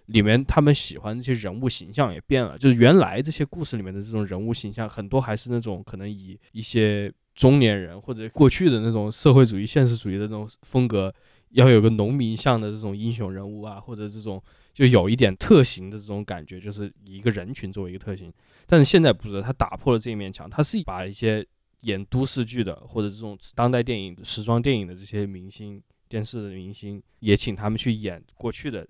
[0.10, 2.58] 里面他们喜欢这些人物形象也变了。
[2.58, 11.14] 就是原来这些故事里面的这种人物形象，很多还是那种可能以一些中年人或者过去的那种社会主义、现实主义的这种风格，
[11.52, 14.42] 要有个农民像的这种英雄人物啊，或者这种
[14.74, 18.34] 就有一点特型的这种感觉，就是以一个人群作为一个特型。
[18.66, 21.46] 但是现在不是，他打破了这一面墙，他是把一些
[21.82, 28.86] 演都市剧的或者这种当代电影、时装电影的这些明星、电视的明星，也请他们去演过去的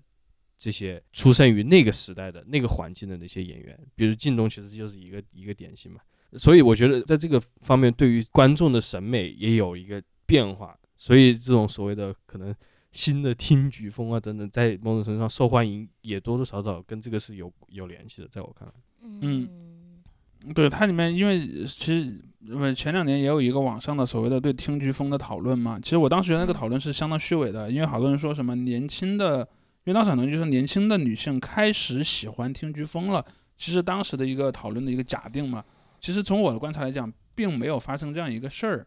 [0.60, 6.00] 这些出生于那个时代的那个环境的那些演员，比如靳东，其实就是一个一个典型嘛。
[6.36, 10.76] 所以我觉得在这个方面，对于观众的审美也有一个变化。
[10.98, 12.54] 所以这种所谓的可能
[12.92, 18.28] 新的听曲风啊等等，在某种程度上受欢迎，也多多少少跟这个是有有联系的。
[18.28, 18.74] 在我看来，
[19.22, 19.48] 嗯
[20.54, 25.80] 对它里面，因为其实呃前两年也有一个网上的所谓的对听剧风的讨论嘛。
[25.80, 29.48] 其实我当时觉得那个讨论是相当虚伪的，因为好多人说什么年轻的，
[29.84, 33.24] 因为当时可能就是年轻的女性开始喜欢听飓风了。
[33.56, 35.62] 其实当时的一个讨论的一个假定嘛，
[36.00, 38.86] 其实从我的观察来讲，并没有发生这样一个事儿。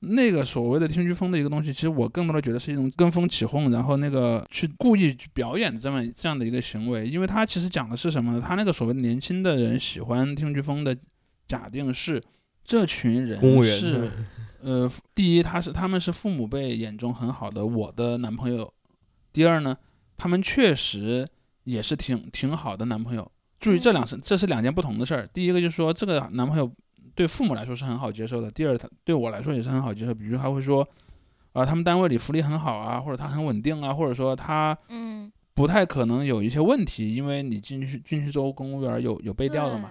[0.00, 8.40] 那个所谓的听飓风的一个东西，其实我更多的觉得是一种跟风起哄，然后那个去故意去表演的这么这样的一个行为，因为他其实讲的是什么呢？
[8.40, 10.96] 他那个所谓的年轻的人喜欢听飓风的
[11.48, 12.22] 假定是
[12.62, 14.12] 这群人是
[14.60, 18.72] 呃，第一他是他们是父母辈眼中很好的我的男朋友，
[19.32, 19.76] 第二呢，
[20.18, 21.26] 他们确实
[21.64, 23.30] 也是挺挺好的男朋友。
[23.58, 25.26] 注意这两是这是两件不同的事儿。
[25.32, 26.70] 第一个就是说这个男朋友
[27.14, 30.14] 对父母来说是很好接受的，第二他对我来说也是很好接受。
[30.14, 30.86] 比如他会说，
[31.54, 39.90] 啊、他们单位里福利很好啊，或者他很稳定啊，或者说他嗯，不太可能有一些问题，因为你进去进去做公务员有有被调的嘛，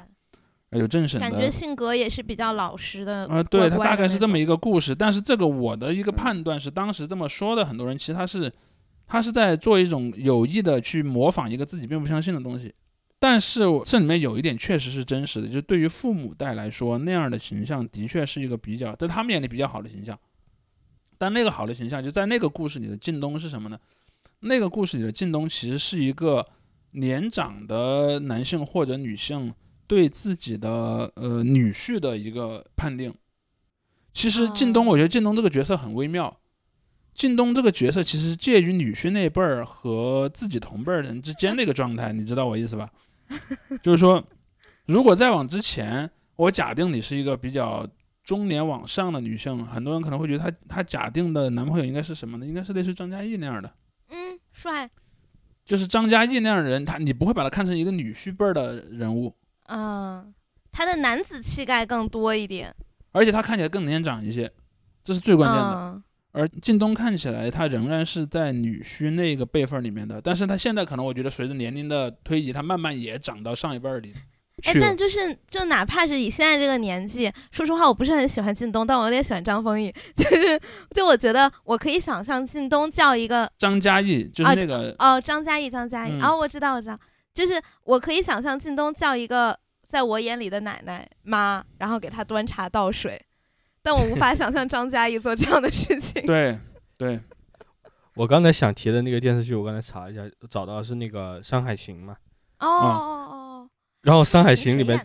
[0.69, 1.29] 呃有政审的。
[1.29, 3.25] 感觉性格也是比较老实的。
[3.25, 8.49] 呃，对他大概是这么一个故事，但是这个我的一个嗯判断是，当时这么说的很多人其实他是
[9.07, 12.73] 他是在做一种有意的去模仿一个自己并不相信的东西。
[13.19, 20.15] 但是我这里面有一点确实是真实的，就是对于父母代来说，那样的形象的确是一个比较在他们眼里比较好的形象。
[21.17, 23.79] 但那个好的形象就在那个故事里的靳东是什么呢？
[24.41, 26.45] 那个故事里的靳东其实是一个
[26.91, 29.51] 年长的男性或者女性
[29.87, 33.11] 对自己的呃女婿的一个判定。
[34.13, 36.39] 其实靳东，哦我觉得靳东这个角色很微妙。
[37.17, 42.87] 靳东这个角色其实介于女婿那辈儿和自己同辈儿人之间的一个状态，你知道我意思吧？
[43.81, 44.23] 就是说，
[44.85, 47.87] 如果再往之前，我假定你是一个比较
[48.23, 52.45] 中年往上的女性，很多人可能会觉得她她假定的男朋友应该是什么呢？
[52.45, 53.73] 应该是类似张嘉译那样的，
[54.09, 54.87] 嗯，帅，
[55.65, 60.31] 就是张嘉译那样的人，他你不会把他看成一个女婿辈儿的人物，嗯，
[60.71, 62.71] 他的男子气概更多一点，
[63.11, 64.53] 而且他看起来更年长一些，
[65.03, 65.95] 这是最关键的。
[65.95, 66.03] 嗯
[66.37, 74.13] 而靳东看起来他仍然是在女婿那个辈分里面的，但是他现在可能我觉得随着年龄的推移，他慢慢也长到上一辈儿里
[74.65, 74.95] 哎但。
[74.95, 79.91] 就是就哪怕是以现在这个年纪，说实话，我不是很喜欢靳东，但我有点喜欢张丰毅。
[80.15, 80.59] 就是
[80.95, 86.99] 就我觉得我可以想象靳东叫一个张嘉译就是啊那个、哦张嘉译，张嘉译，嗯哦我知道我知道，
[87.33, 93.19] 就是我可以想象靳东叫一个在我眼里的奶奶妈，然后给他端茶倒水，
[93.87, 96.21] 但我无法想象张嘉译做这样的事情。
[96.27, 96.59] 对
[96.97, 97.17] 对，
[98.15, 102.17] 我刚才想提的那个电视剧，我刚才查了一下，找到是那个《山海情》嘛。
[102.59, 102.89] 哦哦
[103.31, 103.69] 哦
[104.01, 104.99] 然后《山海哦，情》里面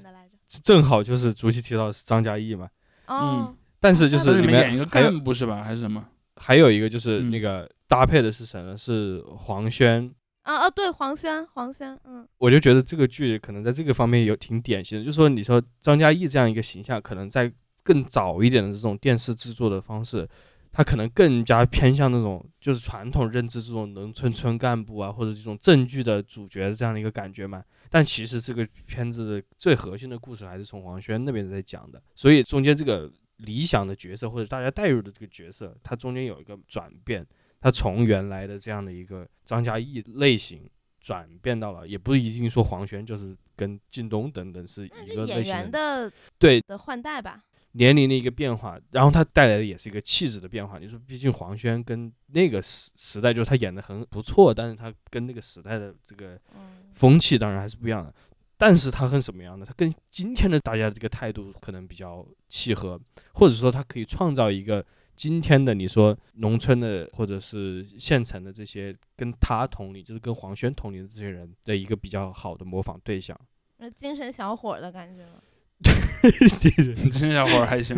[0.64, 2.68] 正好就是竹溪提到是张嘉译嘛，
[3.06, 5.62] 哦，但是就是里面演一个面还有干部是吧？
[5.62, 6.04] 还是什么？
[6.34, 8.76] 还有一个就是嗯那个搭配的是谁呢？
[8.76, 10.12] 是黄轩。
[10.42, 20.28] 啊啊对，黄轩黄轩，嗯我就觉得这个剧可能在这个方面有挺典型的，就是说你说张嘉译这样一个形象，可能在更早一点的这种电视制作的方式，
[20.70, 27.62] 它可能更加偏向那种就是传统认知这种农村村干部啊，或者这种正剧的主角的这样的一个感觉嘛。
[27.90, 37.26] 但其实这个片子最核心的故事还是从黄轩那边在讲的，所以中间这个理想的角色或者大家带入的这个角色，它中间有一个转变，
[37.60, 40.68] 它从原来的这样的一个张嘉译类型。
[41.04, 47.42] 转变到了，也不一定说黄轩就是跟靳东等等是一个类型员的对的换代吧。
[47.72, 50.78] 年龄的一个变化，然后他带来的也是一个气质的变化。
[50.78, 58.14] 你说，毕竟黄轩跟那个时时代，就是他演的很不错，但是他跟那个时代的这个嗯风气当然还是不一样的。
[58.58, 59.66] 但是他跟什么样的？
[59.66, 63.00] 他跟今天的大家的这个态度可能比较契合，
[63.34, 64.84] 或者说他可以创造一个
[65.16, 73.36] 今天的你说农村的或者是县城的这些跟他同龄，就是跟黄轩同龄的这些人的一个比较好的模仿对象。
[73.78, 75.42] 那精神小伙儿的感觉了。
[75.82, 77.96] 这小伙儿还行，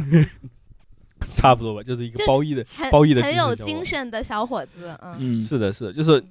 [1.31, 6.23] 差不多吧，就是一个就褒义的，很褒义的很有精神的小伙子，嗯，嗯，是的，是的，就是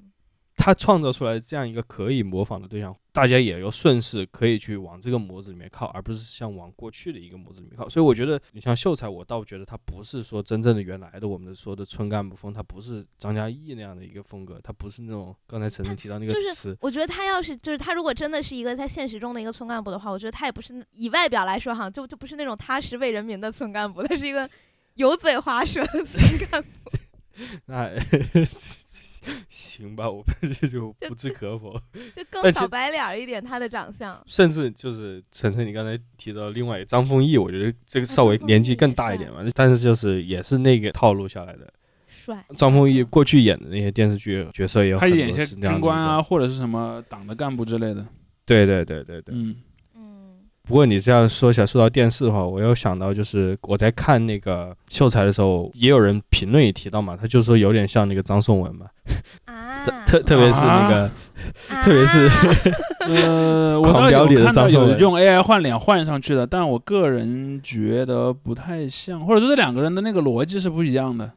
[0.56, 7.90] 他创造出来这样一个可以模仿的对象，大家也要顺势可以去往这个模子里面靠，而不是像往过去的一个模子里面靠。
[7.90, 24.50] 所以我觉得，你像秀才，我倒觉得他不是说真正的原来的我们说的村干部风，他不是张嘉译那样的一个风格，他不是那种刚才陈晨提到那个就是词， 我觉得他要是就是他如果真的是一个在现实中的一个村干部的话，我觉得他也不是以外表来说哈，就就不是那种踏实为人民的村干部，他是一个
[24.96, 26.70] 油嘴滑舌的村干部。
[27.66, 27.90] 那
[29.48, 31.74] 行吧，我这 就不置可否。
[32.16, 34.22] 就 更小白脸儿一点，他的长相。
[34.26, 41.72] 甚至就是晨晨，你刚才提到另外一个张丰毅，我觉得这个稍微年纪更大一点嘛，但是就是也是那个套路下来的。
[42.08, 48.06] 帅，张丰毅过去演的那些电视剧角色也有很多他演一些军官啊，或者是什么党的干部之类的。
[48.46, 49.36] 对对对对对。
[50.66, 58.86] 不过你这样说起来，说到电视的话，我又想到就是我在看那个秀才的时候，也有人评论也提到嘛，他就说有点像那个张颂文嘛，
[60.08, 61.12] 特特别是那个
[61.84, 62.34] 特别是啊
[63.10, 64.92] 呃，我 倒狂飙里的有看到张颂文。
[64.94, 71.30] 有用 AI 换脸换上去的，但我个人觉得不太像，或者说这两个人的那个逻辑是不一样的。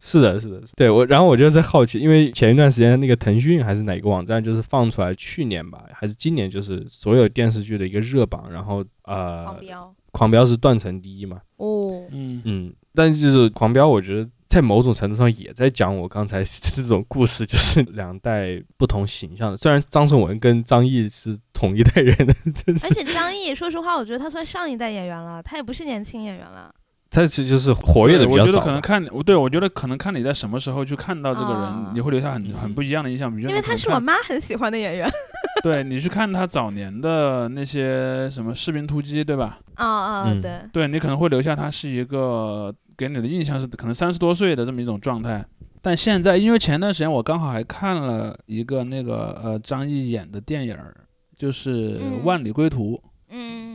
[0.00, 19.56] 是的，是的，对我，然后我就在好奇，因为前一段时间那个腾讯还是哪个网站，就是放出来去年吧，还是今年，就是所有电视剧的一个热榜，然后呃狂，飙狂飙是断层第一嘛，哦，嗯，嗯，但是就是狂飙，我觉得在某种程度上也在讲我刚才这种故事，就是两代不同形象的。
[19.56, 22.34] 虽然张颂文跟张译是同一代人的，
[22.66, 26.72] 而且张译，说实话，我觉得他算上一代演员了，他也不是年轻演员了。
[27.14, 28.64] 他其实就是活跃的对我觉得比较少吧。
[28.64, 33.34] 可能看，我对我觉得可能看你在什么时候去看到这个人，啊你会留下很很嗯不一样的印象。
[33.34, 35.08] 比如因为他是我妈很喜欢的演员。
[35.62, 39.58] 对你去看他早年的那些什么士兵突击，对吧？
[39.76, 45.42] 啊啊，嗯对，对你可能会留下他是一个给你的印象是可能三十多岁的这么一种状态。
[45.80, 50.94] 但现在因为前段时间我刚好还看了一个那个呃张译演的电影儿，
[51.36, 53.02] 就是《嗯万里归途》，嗯，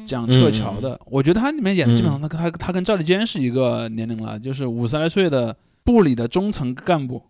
[0.06, 1.00] 讲撤侨嗯的。
[1.06, 7.22] 我觉得他里面演的基本上嗯他他他跟赵立坚是一个年龄了，就是五十来岁的部里的中层干部。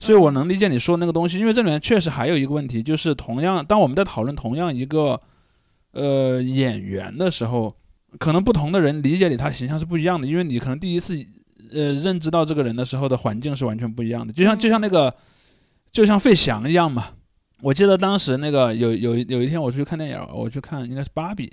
[0.00, 5.20] 所以我能理解你说的那个东西，因为这里面确实还有一个问题，就是同样当我们在讨论同样一个
[5.90, 7.74] 呃演员的时候，
[8.16, 11.20] 可能不同的人理解你他的形象是不一样的，因为你可能第一次
[11.72, 15.12] 呃认知到这个人的时候的环境是完全不一样的，就像就像那个
[15.90, 17.06] 就像费翔一样嘛。
[17.60, 21.52] 我记得当时那个有有有一天我出去看电影，我去看应该是芭比，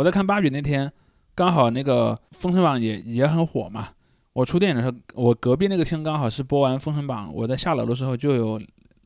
[0.00, 0.90] 我在看芭比那天，
[1.34, 3.88] 刚好那个《封神榜》也也很火嘛。
[4.32, 8.58] 我出电影的时候，我隔壁那个厅刚好是播完《封神榜》，我在下楼的时候就有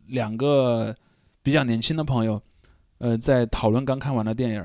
[0.06, 0.94] 两个
[1.42, 2.40] 比较年轻的朋友，
[2.98, 4.64] 呃，在讨论刚看完的电影。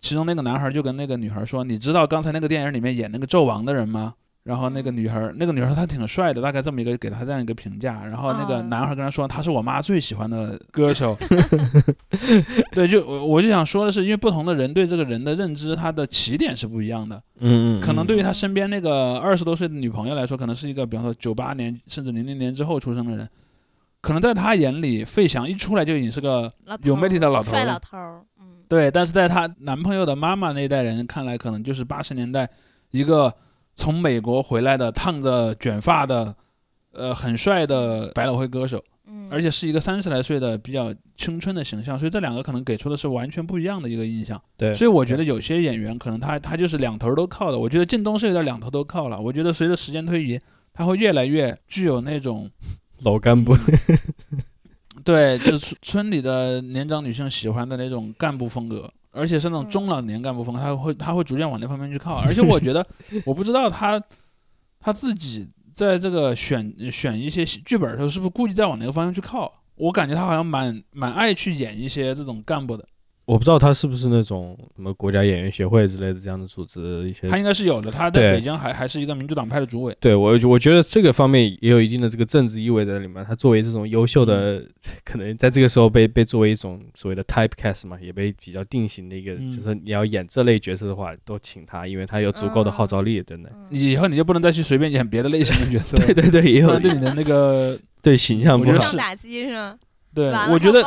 [0.00, 4.12] 其中那个男孩就跟那个女孩说：“你知道刚才那个电影里面演那个纣王的人吗？”
[4.42, 8.04] 然后那个女孩，那个女孩说他挺帅的，大概这么一个给她这样一个评价。
[8.04, 11.16] 然后那个啊男孩跟她说他是我妈最喜欢的歌手。
[12.72, 17.22] 对，就我我就想说的是，因为不同的人对这个人的认知，他的起点是不一样的。
[17.38, 23.28] 嗯嗯，可能对于他嗯身边那个二十多岁的女朋友来说，可能是一个比方说九八年甚至零零年之后出生的人，
[24.00, 26.50] 可能在他眼里，费翔一出来就已经是个
[26.82, 27.98] 有魅力的头老头儿了老头，
[28.40, 32.48] 嗯，对，但是在她男朋友的妈妈那一代人看来，可能就是八十年代
[32.90, 33.34] 一个
[33.80, 36.36] 从美国回来的烫着卷发的，
[36.92, 44.38] 呃，很帅的百老汇歌手，嗯，而且是一个三十来岁的比较青春的形象，所以这两个可能给出的是完全不一样的一个印象。
[44.58, 47.58] 对，所以我觉得有些演员可能他他就是两头都靠的。
[47.58, 49.18] 我觉得靳东是有点两头都靠了。
[49.18, 50.38] 我觉得随着时间推移，
[50.74, 52.50] 他会越来越具有那种
[53.02, 53.56] 老干部，
[55.02, 62.16] 对，就是村村里的年长女性喜欢的那种干部风格，而且是那种中老年干部风格，他会他会逐渐往那方面去靠。
[62.20, 62.86] 而且我觉得，
[63.26, 64.02] 我不知道他
[64.78, 69.52] 他自己在这个选选一些剧本的时候，是不是故意在往那个方向去靠？
[69.76, 72.86] 我感觉他好像蛮蛮爱去演一些这种干部的。
[73.30, 79.96] 我不知道他是不是那种什么国家演员协会之类的这样的组织一些他应该是有的，他在对北京还还是一个民主党派的主委。
[80.00, 83.24] 对我，我觉得这个方面也有一定的这个政治意味在里面。
[83.24, 84.60] 他作为这种优秀的，
[85.04, 93.52] 可能在这个时候被被作为一种所谓的 typecast 嘛，也被比较定型的一个，嗯就是你要演这类角色的话，都请他，因为他有足够的号召力等等。
[93.54, 98.96] 嗯你以后你就不能再去随便演别的类型的角色， 对对对，也有对你的那个对形象不好我觉得是。
[98.96, 99.78] 打击是吗？
[100.14, 100.84] 对我觉得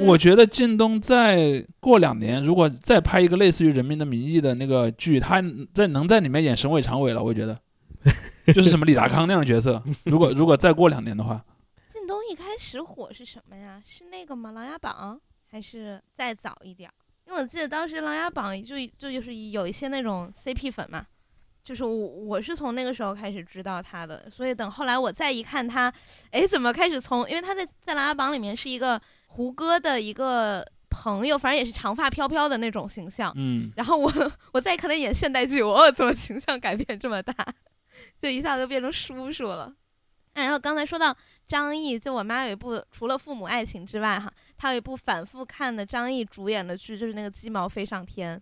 [0.00, 5.42] 我觉得靳东再过两年，如果再拍一个类似于《人民的名义》的那个剧，他
[5.74, 7.58] 在能在里面演省委常委了，我觉得
[8.54, 9.82] 就是什么李达康那种角色。
[10.04, 11.44] 如果如果再过两年的话，
[11.92, 13.82] 靳东一开始火是什么呀？
[13.84, 14.50] 是那个吗？
[14.54, 16.94] 《琅琊榜》还是再早一点儿？
[17.26, 21.04] 因为我记得当时《琅琊榜》就就就是有一些那种 CP 粉嘛，
[21.64, 25.92] 就是我我是从那个时候开始知道他的，所以等后来我再一看他，
[26.30, 27.28] 哎，怎么开始从？
[27.28, 33.32] 因为他在在《琅琊榜》里面是一个胡歌的一个朋友，反正也是长发飘飘的那种形象。
[33.36, 34.12] 嗯，然后我
[34.52, 37.34] 我再看他演现代剧，我怎么形象改变这么大，
[38.20, 39.72] 就一下子就变成叔叔了。
[40.34, 41.14] 哎然后刚才说到
[41.46, 48.36] 张译，就我妈有一部除了《父母爱情》之外，哈，她有一部反复看的张译主演的剧，就是那个《鸡毛飞上天》，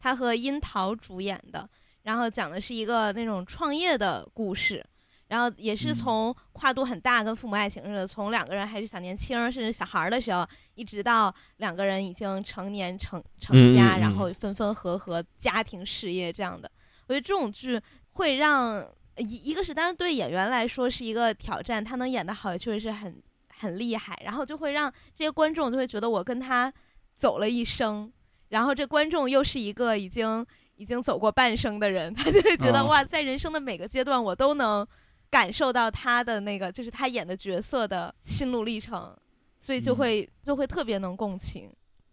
[0.00, 1.68] 他和樱桃主演的，
[2.02, 4.84] 然后讲的是一个那种创业的故事，
[5.28, 5.94] 然后也是嗯。
[5.94, 16.70] 从跨度很大，跟《父母爱情》似的，从两个人还是小年轻儿甚至小孩儿的时候，一直到两个人已经成年成成家，嗯嗯嗯然后分分合合，家庭事业这样的。
[17.06, 17.80] 我觉得这种剧
[18.12, 18.86] 会让
[19.16, 26.72] 一一个是当然对演员来说是一个挑战，他能演得好，也确实是很很厉害，然后就会让这些观众就会觉得我跟他
[27.16, 28.12] 走了一生，
[28.48, 30.44] 然后这观众又是一个已经
[30.78, 34.86] 已经走过半生的人， 他就会觉得、哦哇，在人生的每个阶段我都能
[35.28, 39.14] 感受到他的那个就是他演的角色的心路历程，
[39.58, 41.70] 所以就嗯会、就会特别能共情。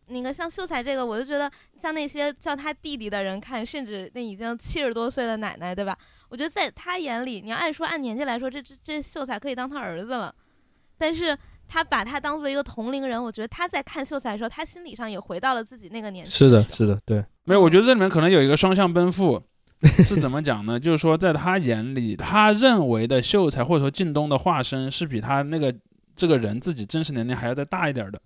[0.08, 1.52] 那个像秀才这个，我就觉得
[1.82, 5.98] 像那些叫他弟弟的人看，甚至那已经七十多岁的奶奶，对吧？
[6.30, 10.34] 我觉得在他眼里，你要按说按年纪来说，这这这秀才可以当他儿子了，
[10.98, 11.38] 但是
[11.68, 16.32] 他把他当做一个同龄人，我觉得他在看秀才的时候，他心理上也回到了自己那个年纪。
[16.32, 19.42] 是的，是的，对，没有，我觉得这里面可能有一个双向奔赴，
[20.06, 20.80] 是怎么讲呢？
[20.80, 25.74] 就是说，在他眼里，他认为的秀才或者说靳东的化身是比他那个
[26.16, 28.22] 这个人自己真实年龄还要再大一点儿的。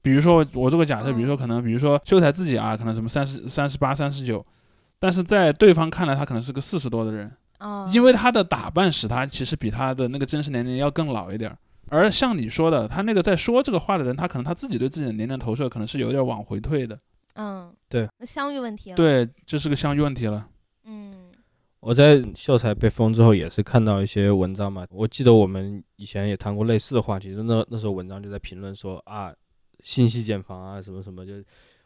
[0.00, 4.44] 比如说，我做个假设，比如说可能，比如说秀才自己啊，可能什么三十三十八、三十九，
[4.98, 11.58] 但是在对方看来，他可能是个四十多的人，哦，因为他的打扮使他其实比他的那个真实年龄要更老一点儿。
[11.90, 16.96] 而像你说的，他那个在说这个话的人，他可能他自己对自己的年龄投射可能是有点往回退的。
[17.34, 20.48] 嗯，对，那相遇问题了。，对，这是个相遇问题了。
[20.84, 21.30] 嗯，
[21.80, 24.84] 我在秀才被封之后，也是看到一些文章嘛。
[24.90, 29.32] 我记得我们以前也谈过类似的话题，就那那时候文章就在评论说啊，
[29.84, 31.32] 信息茧房啊，什么什么，就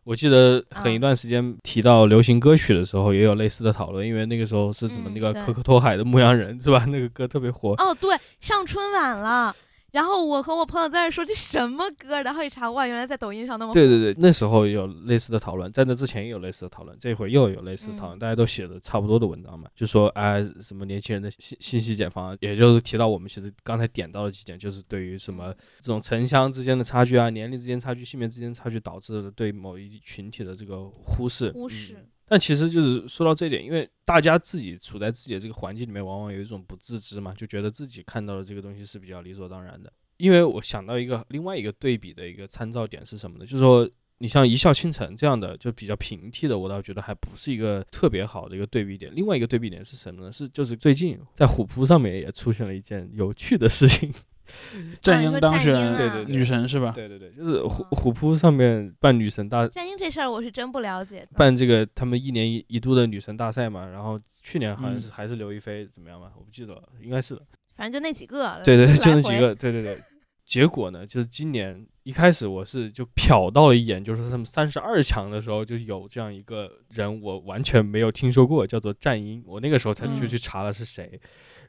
[0.05, 6.87] 我记得很一段时间提到流行歌曲的时候，也有类似的讨论，因为那个时候是什么嗯那个可可托海的《牧羊人》是吧？
[6.87, 7.75] 那个歌特别火。
[7.75, 9.55] 哦，对，上春晚了。
[9.93, 13.75] 然后我和我朋友在那说这什么歌，然后一查，哇，原来在抖音上那么火。
[13.75, 31.51] 对对对，那时候有类似的讨论，在那之前也有类似的讨论，这会儿又有类似的讨论，嗯大家都写的差不多的文章嘛，就说哎、什么年轻人的信信息茧房，也就是提到我们其实刚才点到了几点，就是对于什么这种城乡之间的差距啊、年龄之间差距、性别之间差距导致的对某一群体的这个忽视。
[31.53, 39.93] 忽视嗯但其实就是说到这点，因为大家自己处在自己的这个环境里面，往往有一种不自知嘛，就觉得自己看到的这个东西是比较理所当然的。
[40.17, 43.45] 因为我想到一个另外一个对比的一个参照点是什么呢？
[43.45, 49.15] 就是说，你像《一笑倾城》这样的就比较平替的，我倒觉得还不是一个特别好的一个对比点。
[49.15, 50.33] 另外一个对比点是什么呢？
[50.33, 54.11] 是就是最近在虎扑上面也出现了一件有趣的事情。
[55.01, 56.93] 战鹰当选对对对女神是吧？
[56.95, 61.27] 对对对，就是虎虎扑上面办女神大战鹰这事儿我是真不了解。
[61.37, 67.43] 办这个他们一年一一度的女神大赛嘛，然后去年好像嗯是还是刘亦菲怎么样嘛，我不记得了，应该是的。
[67.75, 68.61] 反正就那几个。
[68.65, 69.39] 对对对，就那几。
[69.41, 69.99] 个，对对对。
[70.45, 79.43] 结果呢，就是今年一开始我是就瞟到了一眼，就是他们三十二强的时候就有这样一个人，我完全没有听说过，叫做战鹰。
[79.47, 81.19] 我那个时候才去嗯去查了是谁，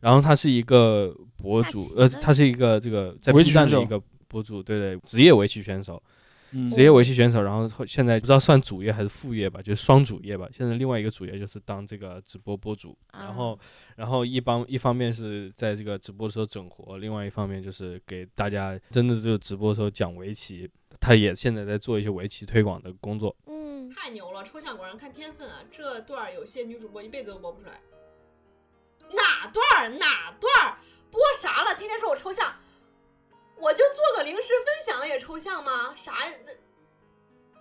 [0.04, 3.98] 然后他是一个博主，呃，他是一个这个在 B 站的一个
[4.28, 5.96] 博主，对对，职业围棋选手。
[6.56, 10.48] 嗯职业围棋选手，然后后现在不知道算主业还是副业吧，就是双主业吧。
[10.56, 13.58] 现在另外一个主业就是当这个直播播主，然后，
[13.96, 20.70] 然后一帮一方面是在这个直播的时候整活，另外一方面就是给大家真的就是直播的时候讲围棋。
[21.00, 23.36] 他也现在在做一些围棋推广的工作。
[23.48, 24.44] 嗯，太牛了！
[24.44, 27.82] 抽象果然看天分啊，这段有些女主播一辈子都播不出来。
[29.12, 30.78] 哪段儿哪段儿
[31.12, 31.76] 播啥了？
[31.76, 32.54] 天天说我抽象，
[33.58, 35.94] 我就做个零食分享也抽象吗？
[35.96, 36.34] 啥呀？
[36.44, 36.52] 这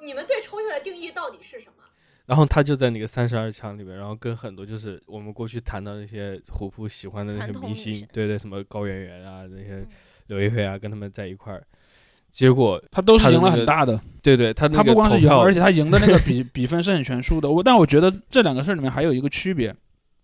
[0.05, 1.83] 你们对抽象的定义到底是什么？
[2.25, 9.89] 然后他就在那个三十二强里面，然后跟很多就是我们过去谈到那些虎扑喜欢的那些明星，对对，什么高圆圆啊那些嗯
[10.29, 11.67] 刘亦菲啊，跟他们在一块儿，
[12.31, 17.51] 结果他都是赢了他的那个很大的，对对，他那他不光是赢，个投票而且他赢的那个比 比分是很悬殊的。
[17.51, 19.75] 我但我觉得这两个事儿里面还有一个区别，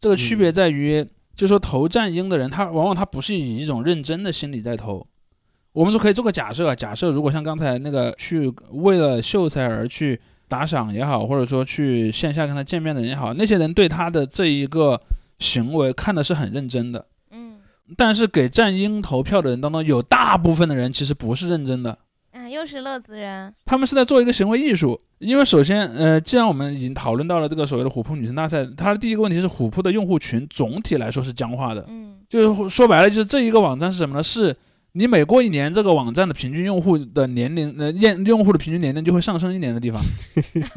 [0.01, 5.07] 这个区别嗯在于，就是说投战鹰的人，他往往他不是以一种认真的心理在投。
[5.73, 15.01] 我们就可以做个假设，假设如果像刚才那个去为了秀才而去打赏也好，或者说去线下跟他见面的人也好，那些人对他的这一个
[15.39, 17.07] 行为看的是很认真的。
[17.31, 17.59] 嗯，
[17.97, 21.97] 但是给战鹰投票的人当中，有大部分的人其实不是认真的。
[22.33, 23.55] 啊，又是乐子人。
[23.65, 32.17] 他们是在做一个行为艺术，因为首先，呃，既然我们已经讨论到了这个所谓的虎扑女神大赛，它的第一个问题是虎扑的用户群总体来说是僵化的，嗯。
[32.29, 34.23] 就是说白了，就是这一个网站是什么呢？
[34.23, 34.55] 是
[34.93, 40.03] 你每过一年，这个网站的平均用户的年龄，呃，用用户的平均年龄就会上升一年的地方，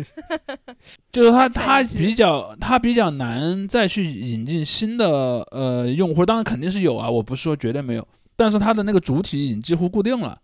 [1.12, 10.38] 就是它它比较它比较难再去引进新的呃用户，当然肯定是有啊，我不是说绝对没有，但是它的那个主体已经几乎固定了，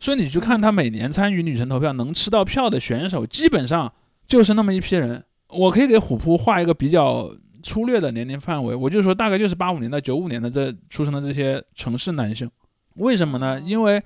[0.00, 3.92] 所以你去看他每年参与女神投票能吃到票的选手，基本上
[4.26, 5.24] 就是那么一批人。
[5.50, 7.30] 我可以给虎扑画一个比较
[7.62, 12.48] 粗略的年龄范围，我就说大概就是八五年到九五年的这出生的这些城市男性。
[12.96, 13.58] 为什么呢？
[13.60, 14.02] 因为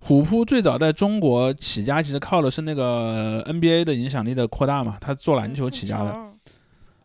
[0.00, 6.31] 虎扑最早在中国起家，其实靠的是那个 NBA 的影响力的扩大嘛，他做篮球起家的。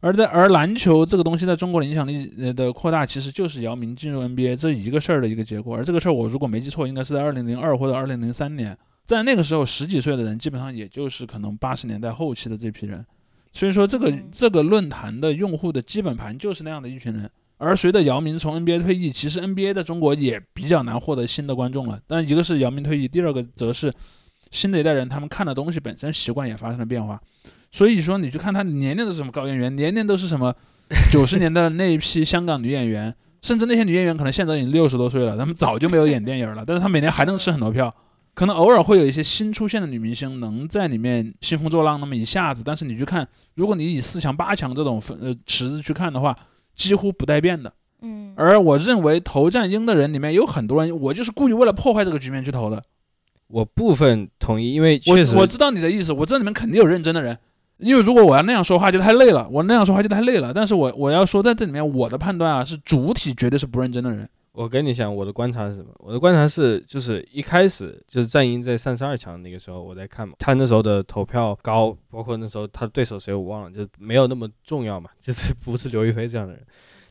[0.01, 0.07] 的。
[0.07, 5.75] 而在而篮球这个东西在中国的影响力呃的扩大，其实就是姚明进入 NBA 这一个事儿的一个结果。
[5.75, 13.05] 而这个事儿我如果没记错，应该是在二零零二或者二零零三年，在那个时候十几岁的人，基本上也就是可能八十年代后期的这批人。
[13.53, 17.29] 所以说这个嗯这个论坛的用户的基本盘就是那样的一群人。
[17.59, 21.99] 而随着姚明从 NBA 退役，其实 NBA 在中国也比较难获得新的观众了。
[22.05, 23.91] 但一个是姚明退役，第二个则是
[24.51, 27.19] 新的一代人他们看的东西本身习惯也发生了变化。
[27.77, 30.51] 所以说你去看他年年都是什么高圆圆，年年都是什么
[31.13, 33.13] 九十年代的那一批香港女演员，
[33.43, 37.93] 甚至那些女演员可能现在已经六十多岁了，她们早就没有演电影了，但是她每年还能吃很多票。
[38.33, 46.35] 可能偶尔会有一些新出现的女明星能在里面兴风作浪那么一下子，但是你去看，如果你以四强、八强这种分呃池子去看的话，
[46.75, 47.71] 几乎不带变的。
[48.01, 52.81] 嗯，而我认为投战鹰的人里面有很多人，我就是故意为了破坏这个局面去投的。
[53.47, 57.37] 我部分同意，因为我确实我知道你的意思，我知道你们肯定有认真的人，
[57.77, 60.53] 因为如果我要那样说话就太累了，我那样说话就太累了。
[60.53, 64.27] 但是我我要说在这里面我的判断啊，是主体绝对是不认真的人。
[64.53, 65.89] 我跟你讲，我的观察是什么？
[65.99, 76.65] 我的观察是，就是一开始就是战鹰在三十二强那个时候，我在看嘛，他那时候的投票高，包括那时候他对手谁我忘了，就没有那么重要嘛，就是不是刘亦菲这样的人。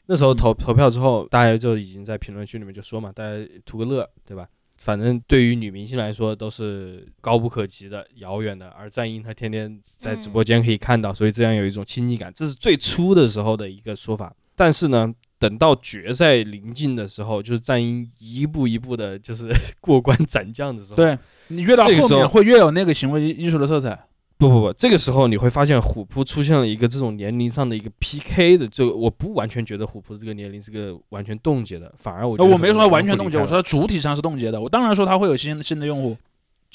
[0.07, 4.49] 那时候投投票之后，大家就已经在评论区里面就说嘛，大家图个乐，对吧？
[4.79, 14.35] 反正对于女明星来说都是高不可及的、遥远的，而战英她天天在直播间可以看到，所以这样有一种亲近感，这是最初的时候的一个说法。
[14.55, 19.49] 但是呢，等到决赛临近的时候，就是战英一步一步的，就是
[19.81, 21.19] 过关斩将的时候，对
[21.49, 24.07] 你越到这个时候后面会越有那个行为艺术的色彩。
[24.39, 34.61] 不不不，这个时候你会发现虎扑出现了一个这种年龄上的一个 PK 的，就我不完全觉得虎扑这个年龄是个完全冻结的，反而我觉得呃我没说它完全冻结，我说它主体上是冻结的。
[34.61, 36.17] 我当然说它会有新新的用户，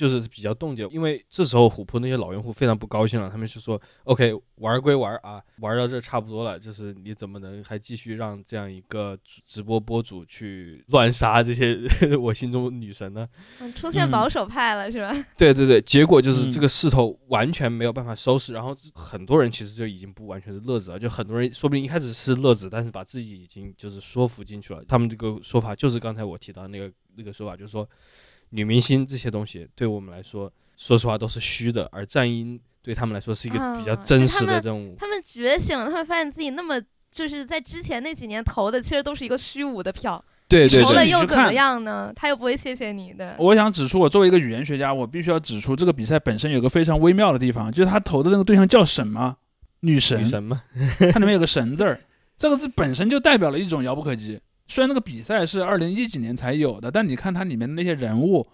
[0.02, 11.78] 就是比较冻结，因为这时候虎扑那些老用户非常不高兴了，他们就说：“OK，玩归玩啊，玩到这差不多了，就是你怎么能还继续让这样一个直播播博主去乱杀这些
[12.18, 13.28] 我心中女神呢
[13.60, 15.14] 嗯出现嗯保守派了是吧？
[15.38, 24.84] 对对对，结果就是嗯这个势头完全没有办法收拾，然后很多人其实就已经不完全是乐子了，就很多人说不定一开始是乐子，但是把自己已经就是说服进去了。
[24.88, 27.88] 他们这个说法就是刚才我提到的那个那个说法，就是说
[28.52, 34.96] 女明星这些东西对我们来说，说实话都是虚的，而战鹰对他们来说是一个比较啊真实的任务。
[34.98, 36.80] 他们觉醒了，他们发现自己那么
[37.12, 42.12] 就是在之前那几年投的，其实都是一个虚无的票，对对投了又怎么样呢？
[42.16, 43.36] 他又不会谢谢你的。
[43.40, 49.38] 我想指出，我作为一个语言学家，我必须要指出这个比赛本身有个非常微妙的地方，就是他投的那个对象叫什么？
[49.84, 50.62] 女神，女神吗，
[51.12, 52.00] 它里面有个神字儿，
[52.38, 54.40] 这个字本身就代表了一种遥不可及。
[54.72, 58.48] 虽然那个比赛是二零一几年才有的，但你看它里面的那些人物，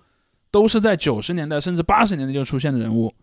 [0.49, 3.13] 都是在九十年代甚至八十年代就出现的人物，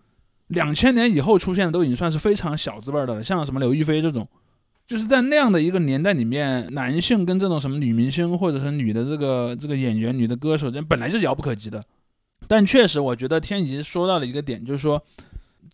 [0.47, 4.29] 两千年以后出现的都已经算是非常小字辈儿的了，像什么刘亦菲这种，
[4.87, 11.83] 就是在那样的一个年代里面，男性跟这种什么女明星或者是女的这个这个演员、女的歌手，这本来就是遥不可及的。
[12.47, 15.03] 但确实，我觉得天怡说到了一个点，就是说，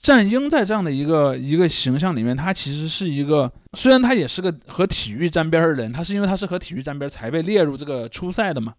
[0.02, 8.72] 战鹰在这样的一个一个形象里面，他其实是一个，虽然他也是个和体育沾边儿的人，他是因为他是和体育沾边儿才被列入这个初赛的嘛。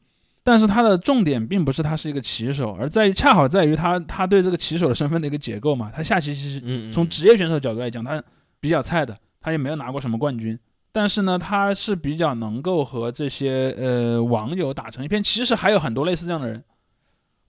[0.44, 5.92] 但是他的重点并不是他是一个棋手，而在于恰好在于他他对这个棋手的身份的一个解构嘛。
[5.94, 8.22] 他下棋其实从职业选手角度来讲，他
[8.60, 10.58] 比较菜的，他也没有拿过什么冠军。
[10.92, 15.24] 但是呢，他是比较能够和这些呃网友打成一片。
[15.24, 16.64] 其实还有很多类似这样的人。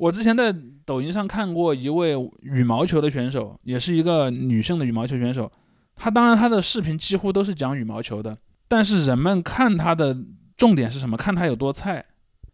[0.02, 0.52] 我之前在
[0.84, 5.48] 抖音上看过一位羽毛球的选手，也是一个女性的羽毛球选手。
[5.94, 8.36] 她当然她的视频几乎都是讲羽毛球的，
[8.66, 10.16] 但是人们看她的
[10.56, 11.16] 重点是什么？
[11.16, 12.04] 看她有多菜，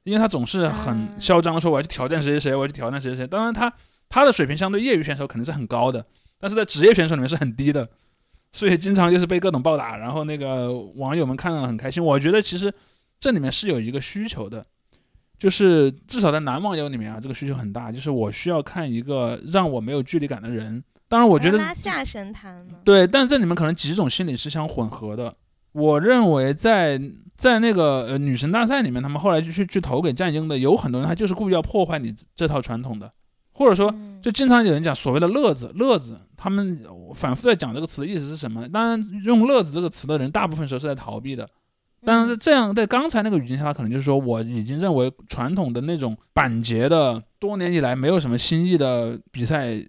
[0.04, 3.26] 因为她总是很嗯嚣张的说我要去挑战谁谁谁，我要去挑战谁谁谁。
[3.26, 3.72] 当然她
[4.10, 6.04] 她的水平相对业余选手肯定是很高的，
[6.38, 7.88] 但是在职业选手里面是很低的，
[8.52, 12.04] 所以经常就是被各种暴打，然后那个网友们看到了很开心。
[12.04, 12.70] 我觉得其实
[13.18, 14.62] 这里面是有一个需求的，
[15.38, 20.82] 就是至少在男网友里面啊，这个需求很大，就是我需要看一个让我没有距离感的人。
[21.08, 22.78] 当然，我觉得拉下神坛嘛。
[22.84, 25.32] 对，但这里面可能几种心理是相混合的。
[25.72, 27.00] 我认为在
[27.36, 33.10] 在那个呃女神大赛里面，他们后来就去去投给战鹰的，有很多人他就是故意要破坏你这套传统的，
[33.52, 36.84] 或者说嗯就经常有人讲所谓的乐子，乐子，他们
[37.14, 38.68] 反复在讲这个词的意思是什么？
[38.68, 41.48] 当然，用乐子这个词的人，大部分时候是在逃避的。
[42.04, 49.84] 但是嗯这样在刚才那个语境下，他可能就是说我已经认为传统的那种板结的，多年以来没有什么新意的比赛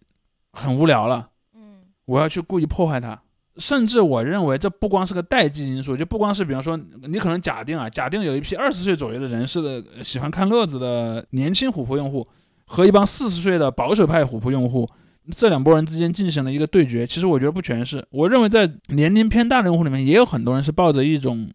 [0.52, 3.20] 很无聊了，嗯我要去故意破坏它。
[3.58, 12.26] 甚至我认为这不光是个代际因素，就不光是比方说你可能假定啊，假定有一批二十岁左右的人是个喜欢看乐子的年轻虎扑用户，
[12.66, 14.88] 和一帮四十岁的保守派虎扑用户，
[15.36, 17.06] 这两拨人之间进行了一个对决。
[17.06, 21.50] 其实我觉得不全是，我认为在年龄偏大的用户里面，也有很多人是抱着一种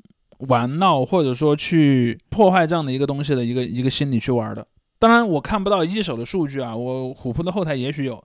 [0.49, 4.67] 玩闹或者说去破坏这样的一个东西的一个一个心理去玩的。
[4.99, 8.23] 当然，我看不到一手的数据啊，我虎扑的后台也许有，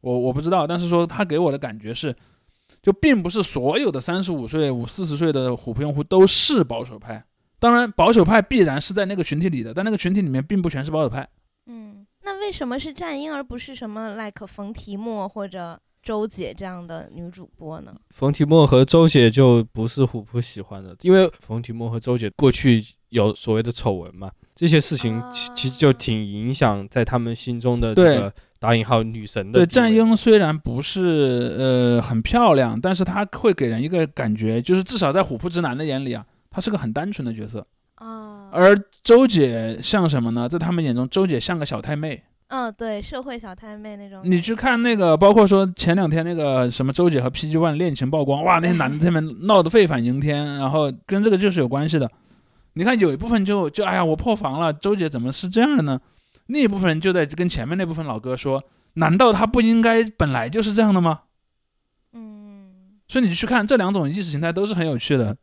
[0.00, 2.14] 我我不知道，但是说他给我的感觉是，
[2.82, 7.24] 就并不是所有的三十五岁、五四十岁的虎扑用户都是保守派。
[7.58, 11.26] 当然，保守派必然是在那个群体里的，但那个群体里面并不全是保守派。
[11.66, 17.94] 嗯，那为什么是战鹰而不是什么 like 冯提莫或者周姐这样的女主播呢？
[18.10, 37.66] 冯提莫和周姐就不是虎扑喜欢的，因为冯提莫和周姐过去有所谓的丑闻嘛，这些事情其其实就挺影响在他们心中的这个打引号女神的对，战英虽然不是呃很漂亮，但是她会给人一个感觉，就是至少在虎扑直男的眼里啊，她是个很单纯的角色。
[37.96, 40.48] 啊，而周姐像什么呢？
[40.48, 42.22] 在他们眼中，周姐像个小太妹。
[42.50, 44.22] 嗯，对，社会小太妹那种。
[44.24, 52.10] 你去看那个，包括说前两天那个什么周姐和 PG One 恋情曝光，哇，那些男的在那边 闹得沸反盈天，然后跟这个就是有关系的。
[52.72, 56.00] 你看有一部分就就哎呀，我破防了，周姐怎么是这样的呢？
[56.46, 58.60] 另一部分人就在跟前面那部分老哥说，
[58.94, 61.20] 难道他不应该本来就是这样的吗？
[62.12, 65.36] 嗯，所以你去看这两种意识形态都是很有趣的。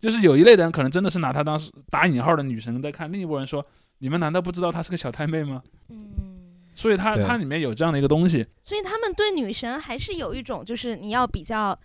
[0.00, 3.62] 就是有一类人可能真的是拿她当是打引号的女神在看，另一拨人说
[4.00, 5.62] 你们难道不知道她是个小太妹吗？
[5.88, 5.96] 嗯，
[6.74, 11.78] 所以它对它里面有这样的一个东西，所以他们对女神还是有一种，就是你要比较，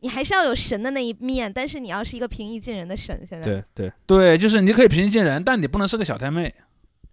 [0.00, 3.18] 你还是要有神的那一面，但是你要是一个平易近人的神。
[3.28, 6.54] 现在，对对，对，就是你可以平易近人，但你不能是个小太妹，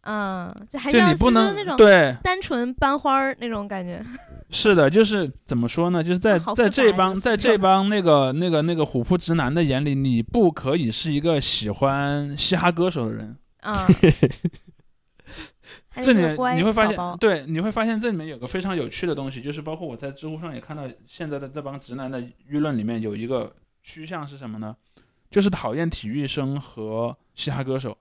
[0.02, 4.04] 嗯，就还是要就是你不能那种对，单纯班花儿那种感觉。
[4.50, 6.04] 是的，就是怎么说呢？
[6.04, 13.38] 就是在、在这帮在这帮那个那个那个虎扑直男的眼里，你不可以是一个喜欢嘻哈歌手的人。
[13.62, 13.88] 嗯，
[16.04, 24.76] 这里面你会发现，宝宝对，你会发现这里面有个非常有趣的东西，就是包括我在知乎上也看到，现在的这帮直男的舆论里面有一个趋向是什么呢？
[25.30, 27.98] 就是讨厌体育生和嘻哈歌手。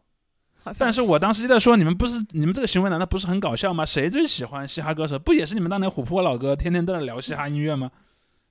[0.79, 3.85] 但是我当时就在说，你们不是你们这个行为难道不是很搞笑吗？
[3.85, 5.19] 谁最喜欢嘻哈歌手？
[5.19, 7.91] 不也是你们当年琥珀老哥天天在那聊嘻哈音乐吗？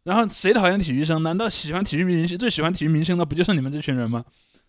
[0.04, 1.22] 然后谁讨厌体育生？
[1.22, 4.26] 难道喜欢体育明星最喜欢体育明星的不就是你们这群人吗？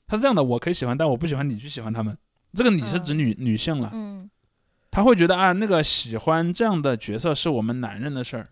[0.07, 2.17] 他是这样的，我可以喜欢，但我不喜欢你去喜欢他们。
[2.55, 4.31] 这个你是指嗯女、女性了，嗯。
[4.93, 8.49] 他会觉得啊，那个喜欢这样的角色是我们男人的事儿，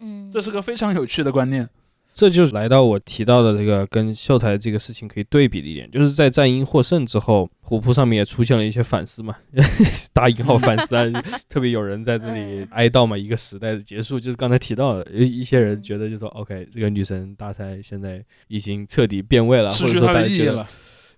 [0.00, 1.68] 嗯，这是个非常有趣的观念。
[2.14, 9.36] 这就是来到我提到的这个跟秀才这个事情可以对比的一点，就是在战鹰获胜之后，虎扑上面也出现了一些反思嘛，
[10.14, 11.04] 打引号反思啊，
[11.50, 20.68] 特别有人在这里哀悼嘛，一个时代的结束，就是刚才提到的，一一些人觉得就说，OK，这个女神大赛现在已经彻底变味了，或者失去它说大家觉得的意义了。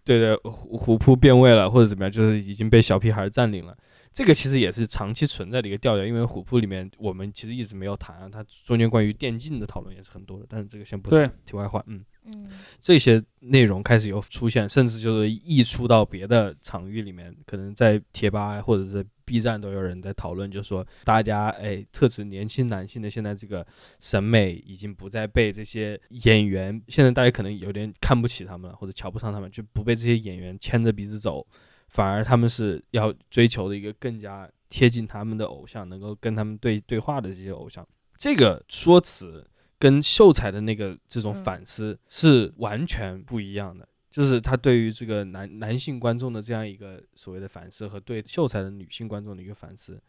[0.05, 3.77] 对对，虎虎扑变味了，或者怎么样，就是已经被小屁孩占领了。
[4.13, 12.49] 这个其实也是长期存在的一个调调，因为虎扑里面我们其实一直没有谈啊，它中间关于电竞的讨论也是很多的，但是这个先不对谈题外话，嗯，嗯
[12.81, 23.67] 这些内容开始有出现，甚至就是溢出到别的场域里面，可能在贴吧或者是 B 站都有人在讨论，就是说大家哎，特指年轻男性的现在这个
[24.01, 31.47] 审美已经不再被这些演员，现在大家可能有点看不起他们了，或者瞧不上他们，就不被这些演员牵着鼻子走，
[31.89, 37.87] 反而他们是要追求的一个更加贴近他们的偶像，能够跟他们对对话的这些偶像。
[38.17, 39.47] 这个说辞
[39.81, 43.89] 跟秀才的那个这种嗯反思是完全不一样的。
[44.11, 50.03] 就是他对于这个男男性观众的这样一个所谓的反思，和对秀才的女性观众的一个反思，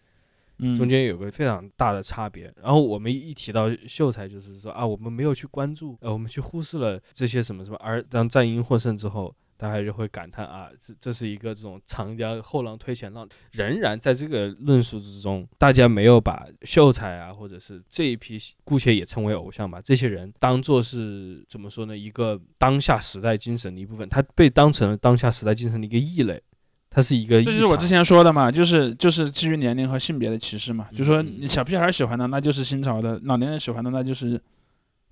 [0.58, 2.52] 嗯，中间有个非常大的差别。
[2.62, 7.78] 然后我们一提到秀才，就是说啊，我们没有去关注，呃，我们去忽视了这些什么什么。
[7.78, 13.30] 而当战鹰获胜之后，大家就会感叹啊，这这是一个这种长江后浪推前浪。
[13.52, 21.96] 仍然在这个论述之中，大家没有把秀才啊，或者是这一批姑且也称为偶像吧，这些人当做是怎么说呢？
[21.96, 26.42] 一个当下时代精神的一部分，他被当成了当下时代精神的一个异类。
[26.94, 34.38] 它是一个，这就是我之前说的嘛，就是就是基于年龄和性别的歧视嘛，就说嗯你小屁孩喜欢的那就是新潮的，老年人喜欢的那就是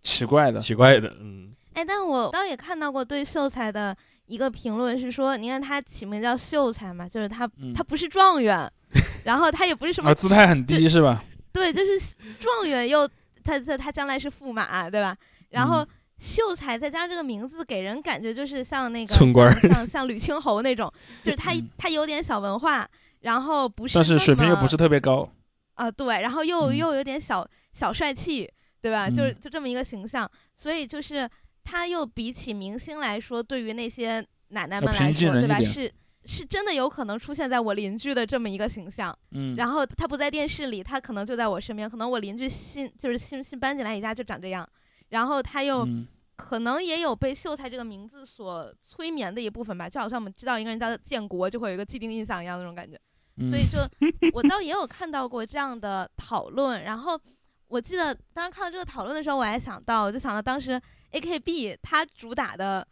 [0.03, 0.59] 奇怪的。
[0.59, 3.95] 奇怪的，嗯，哎，但我倒也看到过对秀才的
[4.29, 8.71] 一个评论是说，你看他起名叫秀才嘛，就是他、嗯他不是状元，
[9.25, 11.23] 然后他也不是什么啊，姿态很低是吧？
[11.51, 11.99] 对，就是
[12.39, 13.07] 状元又
[13.43, 15.17] 他他他将来是驸马，对吧？
[15.49, 15.87] 然后嗯
[16.19, 20.91] 秀才再加上这个名字，给人感觉就是像那个村官像像像吕青侯那种，
[21.23, 22.87] 就是他嗯他有点小文化，
[23.21, 25.27] 然后不是但是水平又不是特别高。
[25.75, 28.47] 啊、对，然后又、嗯又有点小小帅气，
[28.81, 29.09] 对吧？
[29.09, 31.27] 就是嗯就这么一个形象，所以就是
[31.63, 35.59] 他又比起明星来说，对于那些奶奶们来说，对吧？
[35.61, 35.91] 是
[36.25, 39.17] 是真的有可能出现在我邻居的这么一个形象。
[39.31, 44.67] 嗯，然后他不在电视里，他可能就在我身边，可能我邻居新就是新新搬进来一家就长这样，
[45.09, 52.97] 然后他又嗯可能也有被秀才这个名字所催眠的一部分吧，就好像我们知道一个人叫建国，就会有一个既定印象一样那种感觉。
[53.41, 53.79] 嗯所以就
[54.33, 57.19] 我倒也有看到过这样的讨论，然后
[57.69, 60.79] 我记得当时看到这个讨论的时候，我还想到，我就想到当时
[61.11, 62.85] AKB 它主打的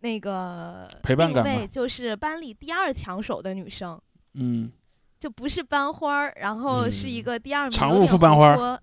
[0.00, 4.00] 那个定陪伴就是班里第二抢手的女生。
[4.34, 4.72] 嗯
[5.18, 8.82] 就不是班花儿，然后是一嗯个第二名，常务副班花儿。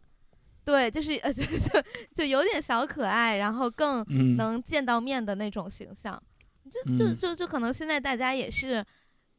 [0.64, 1.84] 对，就是呃， 就就
[2.16, 6.18] 就有点小可爱，然后更嗯，能见到面的那种形象。
[6.70, 8.86] 就就嗯就就可能现在大家也是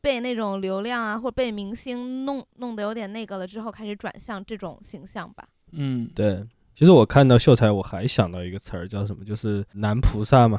[0.00, 5.48] 被那种流量啊，或者被明星弄弄得有点那个了之后，开始转向这种形象吧。
[5.72, 6.44] 嗯对。
[6.74, 10.58] 其实我看到秀才，我还想到一个词儿叫什么，就是男菩萨嘛。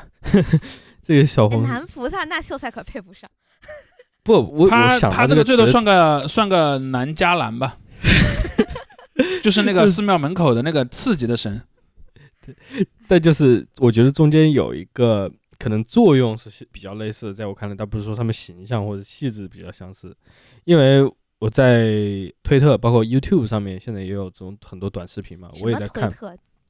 [1.02, 3.28] 这个小哎，红男菩萨那秀才可配不上。
[4.22, 7.80] 不，我他我想他这个最多算个算个男伽蓝吧，
[9.42, 11.60] 就是那个寺庙门口的那个刺激的神。
[12.46, 12.56] 对
[13.08, 20.16] 但就是我觉得中间有一个可能作用是比较类似的，在我看来，倒不是说他们形象或者气质比较相似，
[20.66, 21.02] 因为
[21.42, 26.08] 我在推特包括 YouTube 上面现在也有这种很多短视频嘛，我也在看？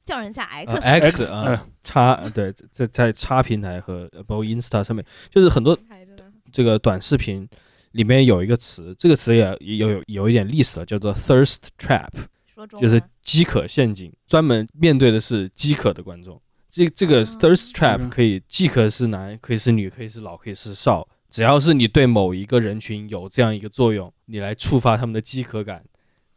[0.02, 5.78] 叫人家呃 X，X 啊呃，叉对，在在叉平台和呃包括 Insta 上面，就是很多
[6.50, 7.46] 这个短视频
[7.90, 12.08] 里面有一个词，这个词也也有有有一点历史了，叫做 thirst trap，
[12.80, 16.40] 就是饥渴陷阱，专门面对的是饥渴的观众。
[16.68, 25.82] 这这个哦 thirst trap 嗯可以饥渴是男，可以是女，可以是老，可以是少，只要是你对某一个人群有这样一个作用，你来触发他们的饥渴感，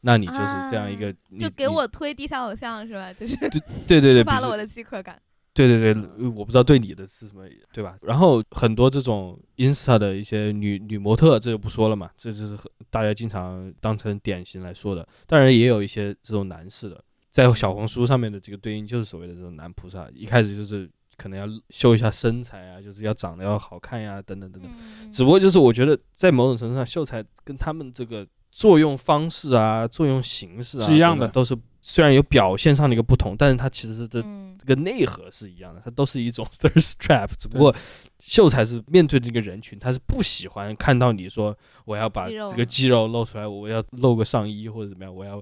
[0.02, 3.12] 那你就是这样一个，你就给我推地下偶像是吧？
[3.14, 5.22] 就是对对对，对 触发了我的饥渴感。
[5.54, 7.98] 对对对，呃我不知道对你的是什么，对吧？
[8.02, 15.08] 然后很多这种 Insta 的一些女女模特，这就不说了嘛，这就是很大家经常当成典型来说的。
[15.26, 24.72] 当然也有一些这种男士的，在小红书上面的这个对应就是所谓的这种男菩萨，一开始就是可能要秀一下身材啊，就是要长得要好看呀、等等等等。
[24.78, 25.11] 嗯。
[25.11, 34.43] 只不过就是我觉得在某种程度上，秀才跟他们这个作用方式啊、作用形式啊是一样的都是虽然有表现上的一个不同，但是它其实的嗯。
[34.57, 37.76] 这个内核是一样的，它都是一种 thirst trap，只不过
[38.18, 45.39] 秀才是面对这个人群，他是不喜欢看到你说我要把这个肌肉露出来，我要露个上衣或者怎么样，我要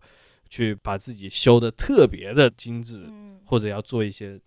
[0.49, 4.37] 去把自己修的特别的精致，嗯，或者要做一些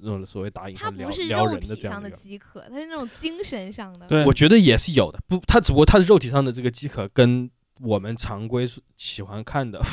[0.00, 2.10] 那种所谓打引号他撩不是肉撩人的体上的这样的。
[2.10, 4.06] 饥渴，他是那种精神上的。
[4.06, 7.50] 对我觉得也是有的，不，他只不过他是肉体上的这个饥渴，跟
[7.80, 9.80] 我们常规喜欢看的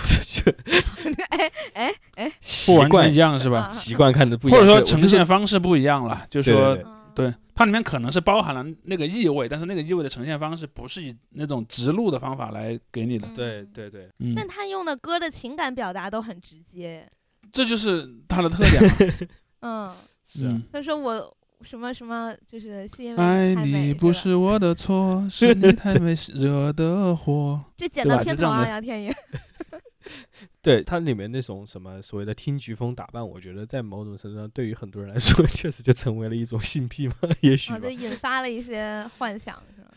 [1.30, 3.70] 哎哎哎，习惯一样是吧？
[3.72, 6.78] 啊习惯看的不一样，或者说呈现方式不一样了，就对对说
[7.14, 13.28] 对它里面可能是包含了那个意味，但是那个意味的呈现方式不是以那种直录的方法来给你的。
[13.36, 17.08] 对对对，嗯，但他用的歌的情感表达都很直接。
[17.52, 18.96] 这就是它的特点嘛。
[19.62, 19.94] 嗯，
[20.26, 27.64] 是他说我什么什么，就是是因为爱太美你不吧是我的错， 是你太美惹的祸。
[27.78, 29.14] 这剪对到片头啊，吧就这样的杨天宇。
[30.64, 37.90] 对它里面那种什么所谓的听菊风打扮，我觉得在某种程度上，对于很多人来说，确实就成为了一种性癖嘛，也许就。
[37.90, 39.92] 引发了一些幻想，是吧？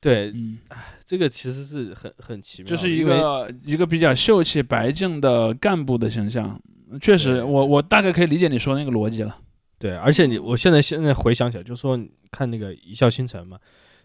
[0.00, 0.58] 对，嗯，
[1.04, 6.60] 这个其实是很很奇妙的，就是一个一个比较秀气白净的干部的形象。
[7.00, 9.38] 确实，我我大概可以理解你说那个逻辑了。
[9.78, 11.98] 对，而且你我现在现在回想起来，就说
[12.30, 13.58] 看那个《一笑倾城》嘛，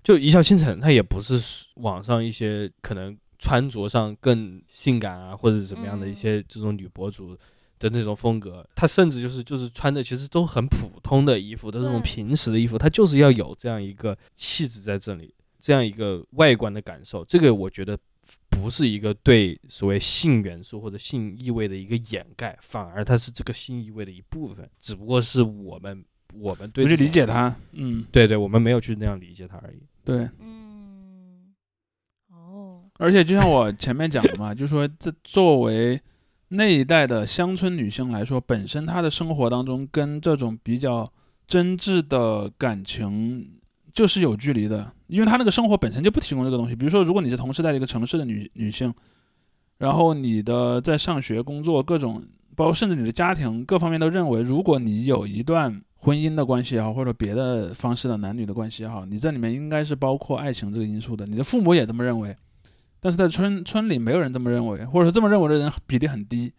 [0.03, 1.39] 就《一笑倾城》，它也不是
[1.75, 7.37] 网上一些可能穿着上更性感啊，或者怎么样的一嗯些这种女博主
[7.77, 17.97] 的那种风格，她甚至就是就是穿的其实都很普通的衣服，都是那种平时的衣服，她就是要有这样一个气质在这里，这样一个外观的感受，这个我觉得。
[18.49, 26.03] 不是一个对所谓性元素或者性意味的一个掩盖，反而它是这个性意味的一部分，只不过是我们
[26.33, 29.81] 我们对不去理解它，嗯，对对，我们没有去那样理解它而已。
[30.03, 30.29] 对。
[30.39, 31.53] 嗯，
[32.31, 35.99] 哦，而且就像我前面讲的嘛， 就说这作为
[36.49, 41.09] 那一代的乡村女性来说，本身她的生活当中跟这种比较
[41.47, 43.58] 真挚的感情
[43.93, 46.75] 就是有距离的，因为他那个生活本身就不提供这个东西。
[46.75, 48.93] 比如说，如果你是同时在一个城市的女女性，
[49.77, 52.23] 然后你的在上学、工作各种，
[52.55, 61.25] 包括甚至你的家庭各方面都认为，如果你有一段婚姻的关系也好，或者别的方式的男女的关系也好，你这里面应该是包括爱情这个因素的。
[61.25, 62.35] 你的父母也这么认为，
[62.99, 66.51] 但是在村村里没有人这么认为，或者说这么认为的人比例很低。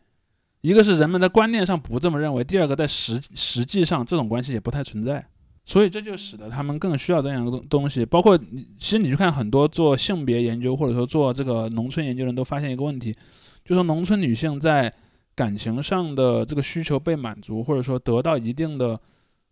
[0.63, 5.27] 一个是人们在观念上不这么认为，第二个在实实际上这种关系也不太存在，
[5.71, 8.05] 所以这就使得他们更需要这样一个东东西。
[8.05, 13.17] 包括你，其实你去看很多做性别研究或者说做这个农村研究的人都发现一个问题，
[13.65, 14.93] 就说农村女性在
[15.37, 19.01] 感情上的这个需求被满足，或者说得到一定的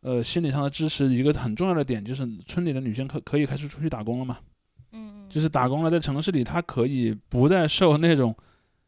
[0.00, 4.38] 呃心理上的支持，一个很重要的点就是村里的女性可可以开始出去打工了嘛。
[4.90, 8.34] 嗯，就是打工了，在城市里，她可以不再受那种，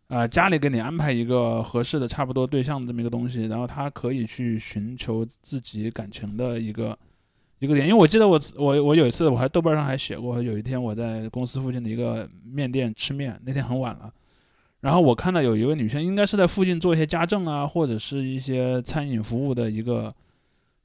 [0.09, 6.99] 呃，家里给你安排一个合适的差不多对象的这么一个东西，然后他可以去寻求自己感情的一个
[7.61, 7.87] 一个点。
[7.87, 14.13] 因为我记得我我我有一次我还豆瓣上还写过，有一天我在公司附近的一个面店吃面，那天很晚了，
[14.81, 20.13] 然后我看到有一位女生，应该是在附近做一些家政啊，或者是一些餐饮服务的一个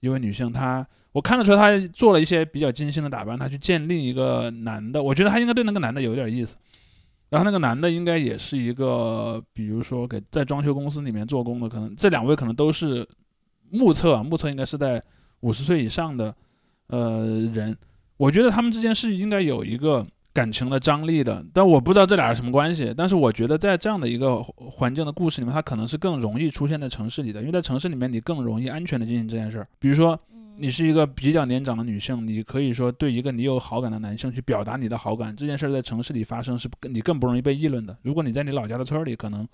[0.01, 6.57] 一位女性，她我看得出来她做了一些比较精心的打扮，她去见另一个男的，我觉得她应该对那个男的有点意思。
[7.29, 13.05] 然后那个男的应该也是一个，比如说给在装修公司里面做工的，可能这两位可能都是
[13.71, 15.01] 目测啊，目测应该是在
[15.39, 16.33] 五十岁以上的
[16.87, 17.75] 呃人。
[18.17, 22.93] 我觉得他们之间是应该有一个感情的张力的，但我不知道这俩是什么关系。
[22.95, 29.67] 但是我觉得在这样的一个环境的故事里面，它可能是更容易出现在城市里的，因为在城市里面你更容易安全的进行这件事儿。
[29.79, 30.17] 比如说
[30.57, 37.97] 你是一个比较年长的女性，你可以说对一个你有好感的男性去表达你的好感，这件事儿在城市里发生是你更不容易被议论的。
[38.01, 39.45] 如果你在你老家的村儿里，可能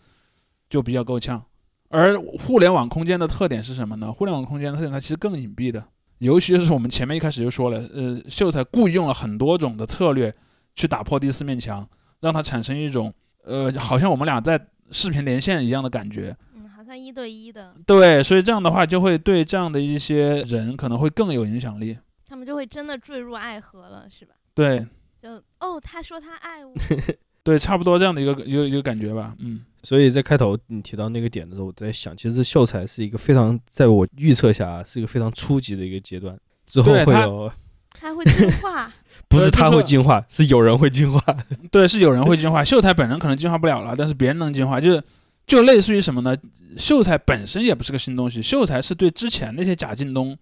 [0.69, 1.43] 就比较够呛。
[1.89, 4.11] 而互联网空间的特点是什么呢？
[4.13, 5.83] 互联网空间的特点它其实更隐蔽的，
[6.21, 10.31] 尤其是我们前面一开始就说了，呃，秀才故意用了很多种的策略
[10.75, 11.87] 去打破第四面墙，
[12.19, 13.11] 让他产生一种
[13.43, 14.59] 呃，好像我们俩在
[14.91, 16.35] 视频连线一样的感觉。
[16.55, 21.97] 嗯，好像一对一的，对，所以这样的话就会对这样的一些人可能会更有影响力。
[22.27, 24.35] 他们就会真的坠入爱河了，是吧？
[24.53, 24.87] 对
[25.19, 26.71] 就哦，他说他爱我，
[27.43, 29.35] 对，差不多这样的一个一个一个感觉吧。
[29.39, 37.51] 嗯，所以在开头你提到那个点的时候，我在想，其实秀才是一个非常，在我预测下啊是一个非常初级的一个阶段，之后会有，
[37.91, 38.91] 他会进化。
[39.27, 41.23] 不是他会进化，是有人会进化。
[41.71, 45.01] 对，是有人会进化，秀才本人可能进化不了了，但是别人能进化，就是
[45.47, 46.35] 就类似于什么呢？
[46.77, 50.37] 秀才本身也不是个新东西，秀才是对之前那些假进东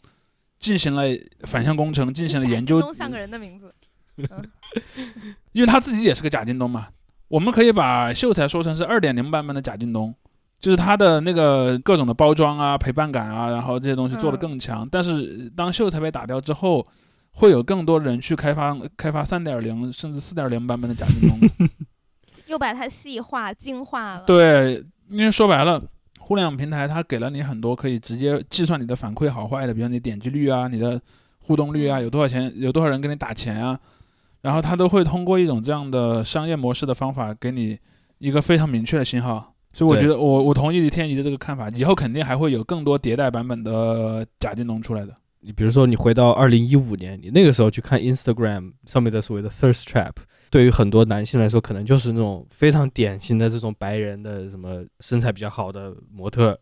[0.60, 1.04] 进行了
[1.42, 3.74] 反向工程，进行了研究贾进，东像个人的名字。
[4.18, 4.50] 嗯，
[5.52, 6.88] 因为他自己也是个贾进东嘛。
[7.30, 10.14] 我们可以把秀才说成是二点零版本的贾进东，
[10.60, 14.88] 就是他的那个各种的包装啊、陪伴感啊，然后这些东西做得嗯更强。
[14.92, 16.86] 但是当秀才被打掉之后，
[17.32, 21.70] 会有更多人去开发开发三点零甚至四点零版本的贾进东。
[22.48, 25.80] 又把它细化、精化了。，对，因为说白了，
[26.18, 31.00] 互联网平台它给了你很多可以直接计算你的反馈好坏的，比如你点击率啊、你的
[31.42, 33.80] 互动率啊，有多少钱，有多少人给你打钱啊，
[34.42, 37.78] 然后它都会通过一种这样的商业模式的方法给你
[38.18, 39.54] 一个非常明确的信号。
[39.72, 45.14] 所以我觉得我我同意天怡的这个看法，以后肯定还会有更多迭代版本的贾金龙出来的。
[45.42, 50.12] 你比如说，你回到二零一五年，你那个时候去看 Instagram 上面的所谓的 thirst trap，
[50.50, 56.60] 对于很多男性来说，可能就是那种非常典型的这种白人的什么身材比较好的模特。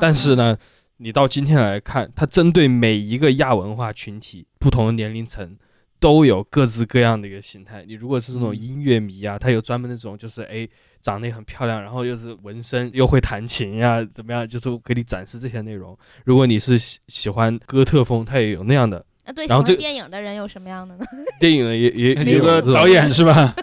[0.00, 0.58] 但是嗯，呢，
[0.98, 5.58] 你到今天来看，它针对每一个亚文化群体、不同的年龄层，
[6.00, 7.84] 都有各自各样的一个形态。
[7.86, 10.68] 你如果是那种嗯音乐迷啊，他有专门那种就是哎
[11.00, 15.96] 长得也很漂亮，然后又是纹身，又会弹琴呀、怎么样，就是给你展示这些内容。
[16.24, 21.04] 如果你是喜喜欢哥特风，他也有那样的啊，对，然后这电影的人有什么样的呢？
[21.40, 23.54] 电影的，也也也有个导演是吧？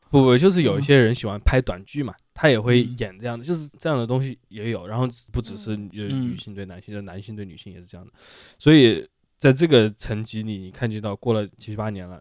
[0.09, 4.87] 不不，就是有一些人喜欢拍短剧嘛，他也会嗯演这样的，就是这样的东西也有。
[4.87, 8.13] 然后不只是女性对男性，就男性对女性也是这样的。
[8.57, 9.05] 所以
[9.45, 12.19] 在这个层级里，你看见到过了七八年了，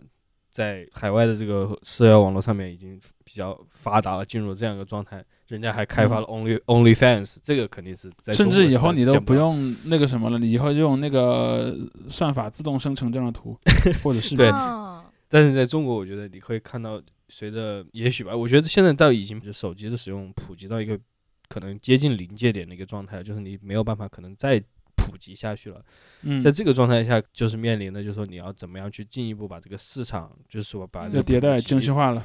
[0.51, 9.19] 在海外的这个社交网络上面已经比较发达了，进入这样一个状态，人家还开发了 Only、OnlyFans，这个肯定是在嗯甚至以后你都。
[9.19, 11.75] 不用那个什么了，你以后用那个
[12.11, 13.59] 算法自动生成这样的图
[14.05, 14.37] 或者视频。
[14.37, 17.01] 对哦但是在中国，我觉得你会看到，
[17.31, 21.01] 随着也许吧，我觉得现在到已经就手机的使用普及到一个
[21.49, 24.63] 可能接近临界点的一个状态，就是你没有办法可能再
[25.07, 25.85] 普及下去了。
[26.23, 32.25] 嗯，在这个状态下，就是面临的就是说你要怎么样去进一步把这个市场，就是说把这个迭代精细，化了。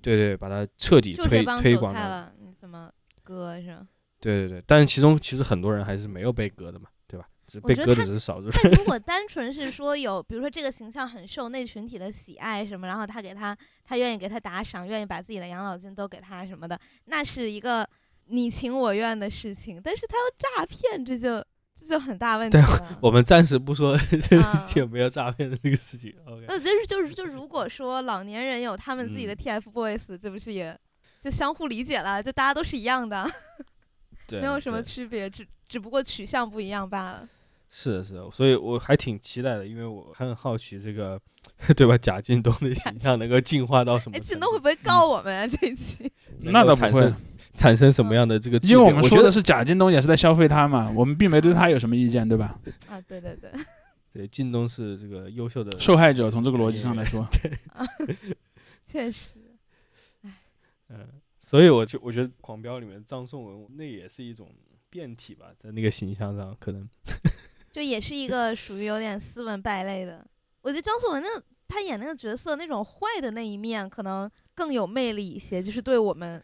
[0.00, 2.90] 对对，把它彻底推推广了，你怎么
[3.22, 3.86] 割是吧？
[4.20, 4.62] 对对对。
[4.66, 7.26] 但是其中其实很多人还是没有被割的嘛，对吧？
[7.48, 17.88] 只被割的只是少数如果单纯是说有，比如说这个形象很受那群体的喜爱什么，然后他给他，他愿意给他打赏，愿意把自己的养老金都给他什么的，那是一个
[18.26, 19.80] 你情我愿的事情。
[19.82, 21.46] 但是他要诈骗，这就这
[21.88, 22.98] 就很大问题对了。
[23.00, 23.94] 我们暂时不说
[24.42, 26.14] 啊有没有诈骗的这个事情。
[26.26, 30.78] OK，那就是就是就如果说老年人有他们自己的嗯 TFBOYS，、这不是也
[31.20, 32.22] 就相互理解了？
[32.22, 33.28] 就大家都是一样的，
[34.28, 37.28] 对，没有什么区别，只只不过取向不一样罢了。
[37.70, 41.20] 是的，是的，所以我还挺期待的，因为我很好奇这个，
[41.76, 41.98] 对吧？
[41.98, 44.34] 贾进东的形象能够进化到什么哎，程度？
[44.34, 45.46] 靳东会不会告我们啊？
[45.46, 46.10] 这一期
[46.40, 47.16] 那倒不会够
[47.58, 52.58] 产生，什么样的这个因为我们说的是贾京东也是在消费他嘛，我们并没对他有什么意见，对吧？
[52.88, 53.50] 啊，对对对，
[54.14, 58.16] 对京东是这个优秀的受害者从这个逻辑上来说， 对
[58.86, 59.40] 确实。
[60.90, 61.06] 嗯，
[61.40, 64.48] 所以我就我觉得《狂飙》里面张颂文那也是一种
[64.88, 66.88] 变体吧，在那个形象上可能
[67.70, 70.26] 就也是一个属于有点斯文败类的。
[70.62, 71.28] 我觉得张颂文那
[71.68, 76.42] 他演那个角色那种坏的那一面，可能更有魅力一些，就是对我们、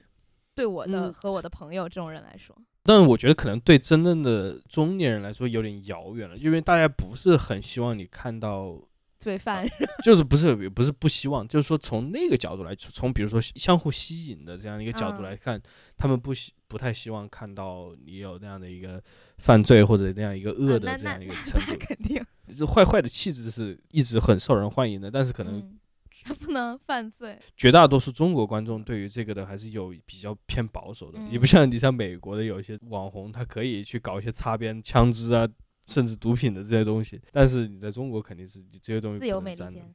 [0.54, 1.12] 对我的嗯。
[1.12, 8.78] 和我的朋友这种人来说，但是我觉得可能对真正的中年人来说有点遥远了，因为大家不是很希望你看到，
[9.18, 9.66] 罪犯
[10.04, 15.24] 就是不是也不是不希望，就是说从那个角度来，从比如说相互吸引的这样一个角度嗯。
[15.24, 15.60] 来看，
[15.96, 19.02] 他们不希不太希望看到你有那样的一个
[19.38, 21.78] 犯罪或者那样一个恶的这样一个那程那度。
[21.86, 22.22] 肯定，
[22.56, 25.78] 这 坏坏的气质是一直很受人欢迎的，但是可能嗯，
[26.24, 31.18] 他不能犯罪，绝大多数中国观众对于这个的还是有比较偏保守的。
[31.30, 35.46] 你不嗯像你像美国的有一些网红，他可以去搞一些擦边、枪支啊，
[35.86, 39.78] 甚至毒品的这些东西，但是你在中国肯定是你这些东西自由不能沾的。
[39.78, 39.94] 美利坚。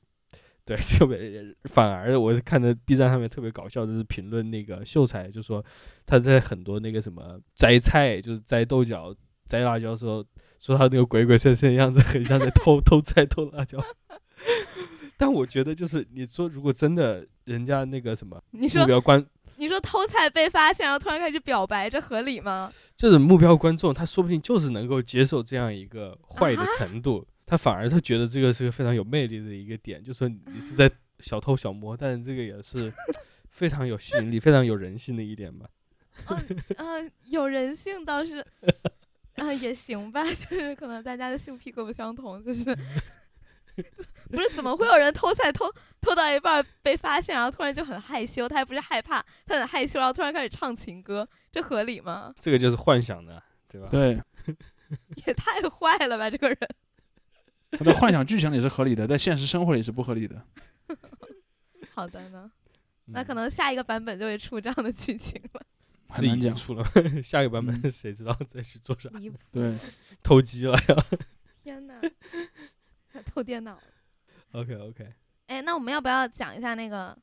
[0.66, 5.66] 对，特别反而我是看的 B 站上面特别搞笑，就是评论那个秀才，就说
[6.06, 9.16] 他在很多那个什么摘菜，就是摘豆角、
[9.48, 10.24] 摘辣椒的时候，
[10.60, 13.84] 说他那个鬼鬼祟祟的样子，很像在偷 偷菜、偷辣椒。
[15.20, 19.24] 但我觉得，就是你说，如果真的人家那个什么目你说标观，
[19.58, 22.72] 你说偷菜被发现，然后突然开始表白，这合理吗？
[22.96, 30.90] 就是目标观众，他说不定就是能够接受这样一个坏的啊程度，他反而他觉得这个是个非常有魅力的一个点，就说你是在
[31.20, 32.94] 小偷小摸，但是这个也是
[33.50, 35.68] 非常有吸引力、非常有人性的一点吧。
[36.78, 38.46] 嗯、有人性倒是，
[39.36, 42.78] 啊、也行吧，就是可能大家的性癖各不相同，就是
[44.30, 45.66] 不是怎么会有人偷菜偷
[46.00, 52.34] 偷到一半被发现，然后突然就很害羞，他还不是害怕，他很害羞，然后突然开始唱情歌，这合理吗？
[52.38, 53.88] 这个就是幻想的，对吧？
[53.90, 54.22] 对，
[55.26, 56.58] 也太坏了吧，这个人。
[57.72, 60.42] 他的幻想剧情里是合理的，在现实生活里是不合理的。
[61.94, 62.52] 好的呢，
[63.06, 65.62] 那嗯可能下一个版本就会出这样的剧情了，
[66.16, 66.40] 这已。
[66.40, 66.84] 经出了，
[67.22, 69.10] 下一个版本嗯谁知道再去做啥？
[69.52, 69.76] 对，
[70.24, 70.96] 偷鸡了呀
[71.64, 72.10] 天呐，还
[73.26, 73.78] 偷电脑。
[74.52, 75.08] ？OK OK
[75.48, 77.18] 哎，那我们要不要讲一下那个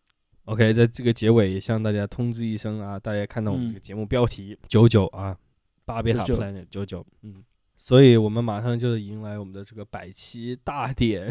[0.44, 5.36] ？OK，在这个结尾也向大家通知一声啊，大家看到我们嗯这个节目标题九九啊，
[5.84, 7.42] 巴别塔99 Planet 九九，嗯，
[7.76, 11.30] 所以我们马上就迎来我们的这个百期大典。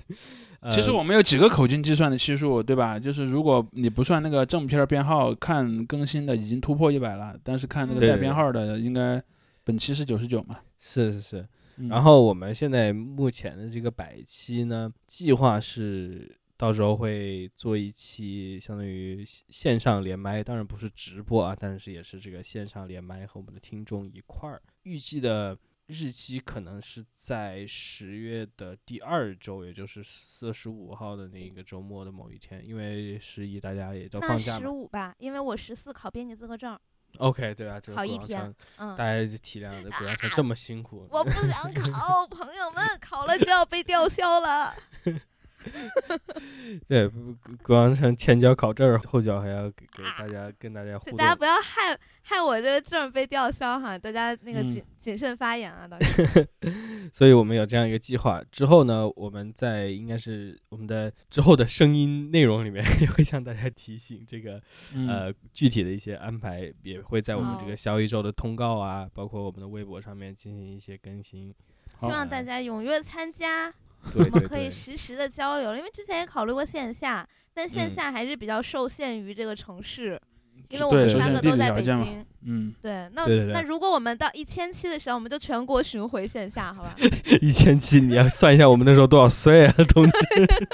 [0.70, 2.98] 其实呃我们有几个口径计算的期数，对吧？
[2.98, 9.22] 就是如果你不算那个正片儿编号，看更新的已经突破一百了，但是看那个带编号的，应该
[9.64, 10.58] 本期是九十九嘛。
[10.78, 11.48] 是是是，
[11.78, 24.62] 嗯然后我们现在目前的这个百期呢，计划是到时候会做一期相当于线线上连麦，当然不是直播啊，但是也是这个线上连麦和我们的听众一块儿。
[24.84, 34.60] 预计的日期可能是在十月的第二周，也就是四十五号的那个周末的某一天，因为十一大家也都放假了。
[34.60, 36.78] 十五吧，因为我十四考编辑资格证。
[37.18, 44.74] OK，对啊，这个好一天古阳城嗯大，家就体谅的古阳城这么辛苦，我不想 考，朋友们，考了就要被吊销了。
[46.86, 51.26] 对，不不古阳城前脚考证儿，后脚还要给给大家跟大家互动大。
[51.26, 51.98] 家不要害
[52.28, 56.44] 害我这个证被吊销哈，大家那个嗯谨、谨慎发言啊，到时候。
[57.12, 58.42] 所以我们有这样一个计划。
[58.50, 64.60] 之后呢，我们在应该是我们的之后的声音内容里面也会向大家提醒这个、
[64.92, 71.54] 嗯呃具体的一些安排，也会在我们这个小宇宙的通告啊，包括我们的微博上面进行一些更新。
[72.00, 73.72] 希望大家踊跃参加，
[74.14, 75.76] 我们可以实时的交流。
[75.76, 80.20] 因为之前也考虑过线下，但线嗯下还是比较受限于这个城市，
[80.68, 82.24] 因为我对们三个都在北京。
[82.48, 86.94] 嗯，对，那对对对那如果我们到一千期的时候，我们就全国巡回线下，好吧？
[87.42, 90.12] 一千期你要算一下我们那时候多少岁啊，同志？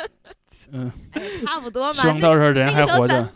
[0.73, 2.03] 嗯，哎差不多嘛。
[2.03, 3.33] 希望那到时候人那还活个时候咱着。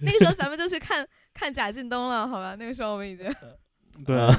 [0.00, 2.56] 那个时候咱们就去看看贾进东了，好吧？
[2.58, 3.32] 那个时候我们已经
[4.04, 4.36] 对，啊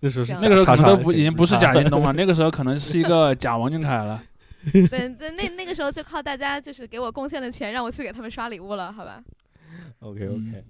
[0.00, 4.22] 那时候是那个时候可能都不已经不是贾进东了，那个时候可能是一个贾王俊凯了。
[4.72, 9.22] 对 对，那那个时候就靠大家就是给我贡献的钱，让我去给他们刷礼物了，好吧？
[10.00, 10.64] OK OK，嗯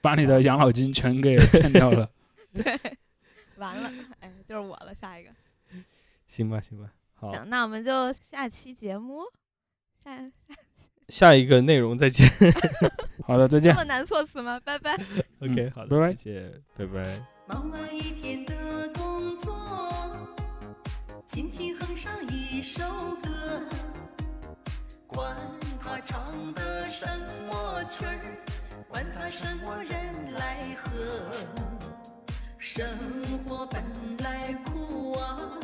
[0.00, 2.08] 把你的养老金全给骗掉了。
[2.54, 2.78] 对，
[3.56, 5.30] 完了，哎，就是我了，下一个。
[6.26, 9.22] 行吧行吧，好，行，那我们就下期节目，
[10.04, 10.54] 下下
[11.08, 12.28] 下一个内容再见。
[13.24, 13.78] 好的，再见这。
[13.78, 14.60] 么难措辞吗？
[14.64, 14.94] 拜拜。
[15.40, 17.20] OK，好的，拜拜谢谢，拜拜。
[17.46, 19.52] 忙完一天的工作，
[21.28, 22.82] 轻轻哼上一首
[23.22, 23.62] 歌，
[25.06, 25.36] 管
[25.78, 27.06] 他唱的什
[27.46, 28.18] 么曲儿，
[28.88, 31.30] 管他什么人来和。
[32.56, 32.88] 生
[33.46, 33.84] 活本
[34.20, 35.60] 来苦啊，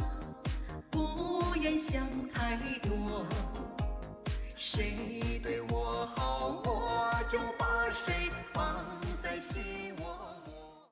[0.90, 3.24] 不愿想太多。
[4.54, 8.84] 谁对我好，我就把谁放
[9.22, 9.93] 在心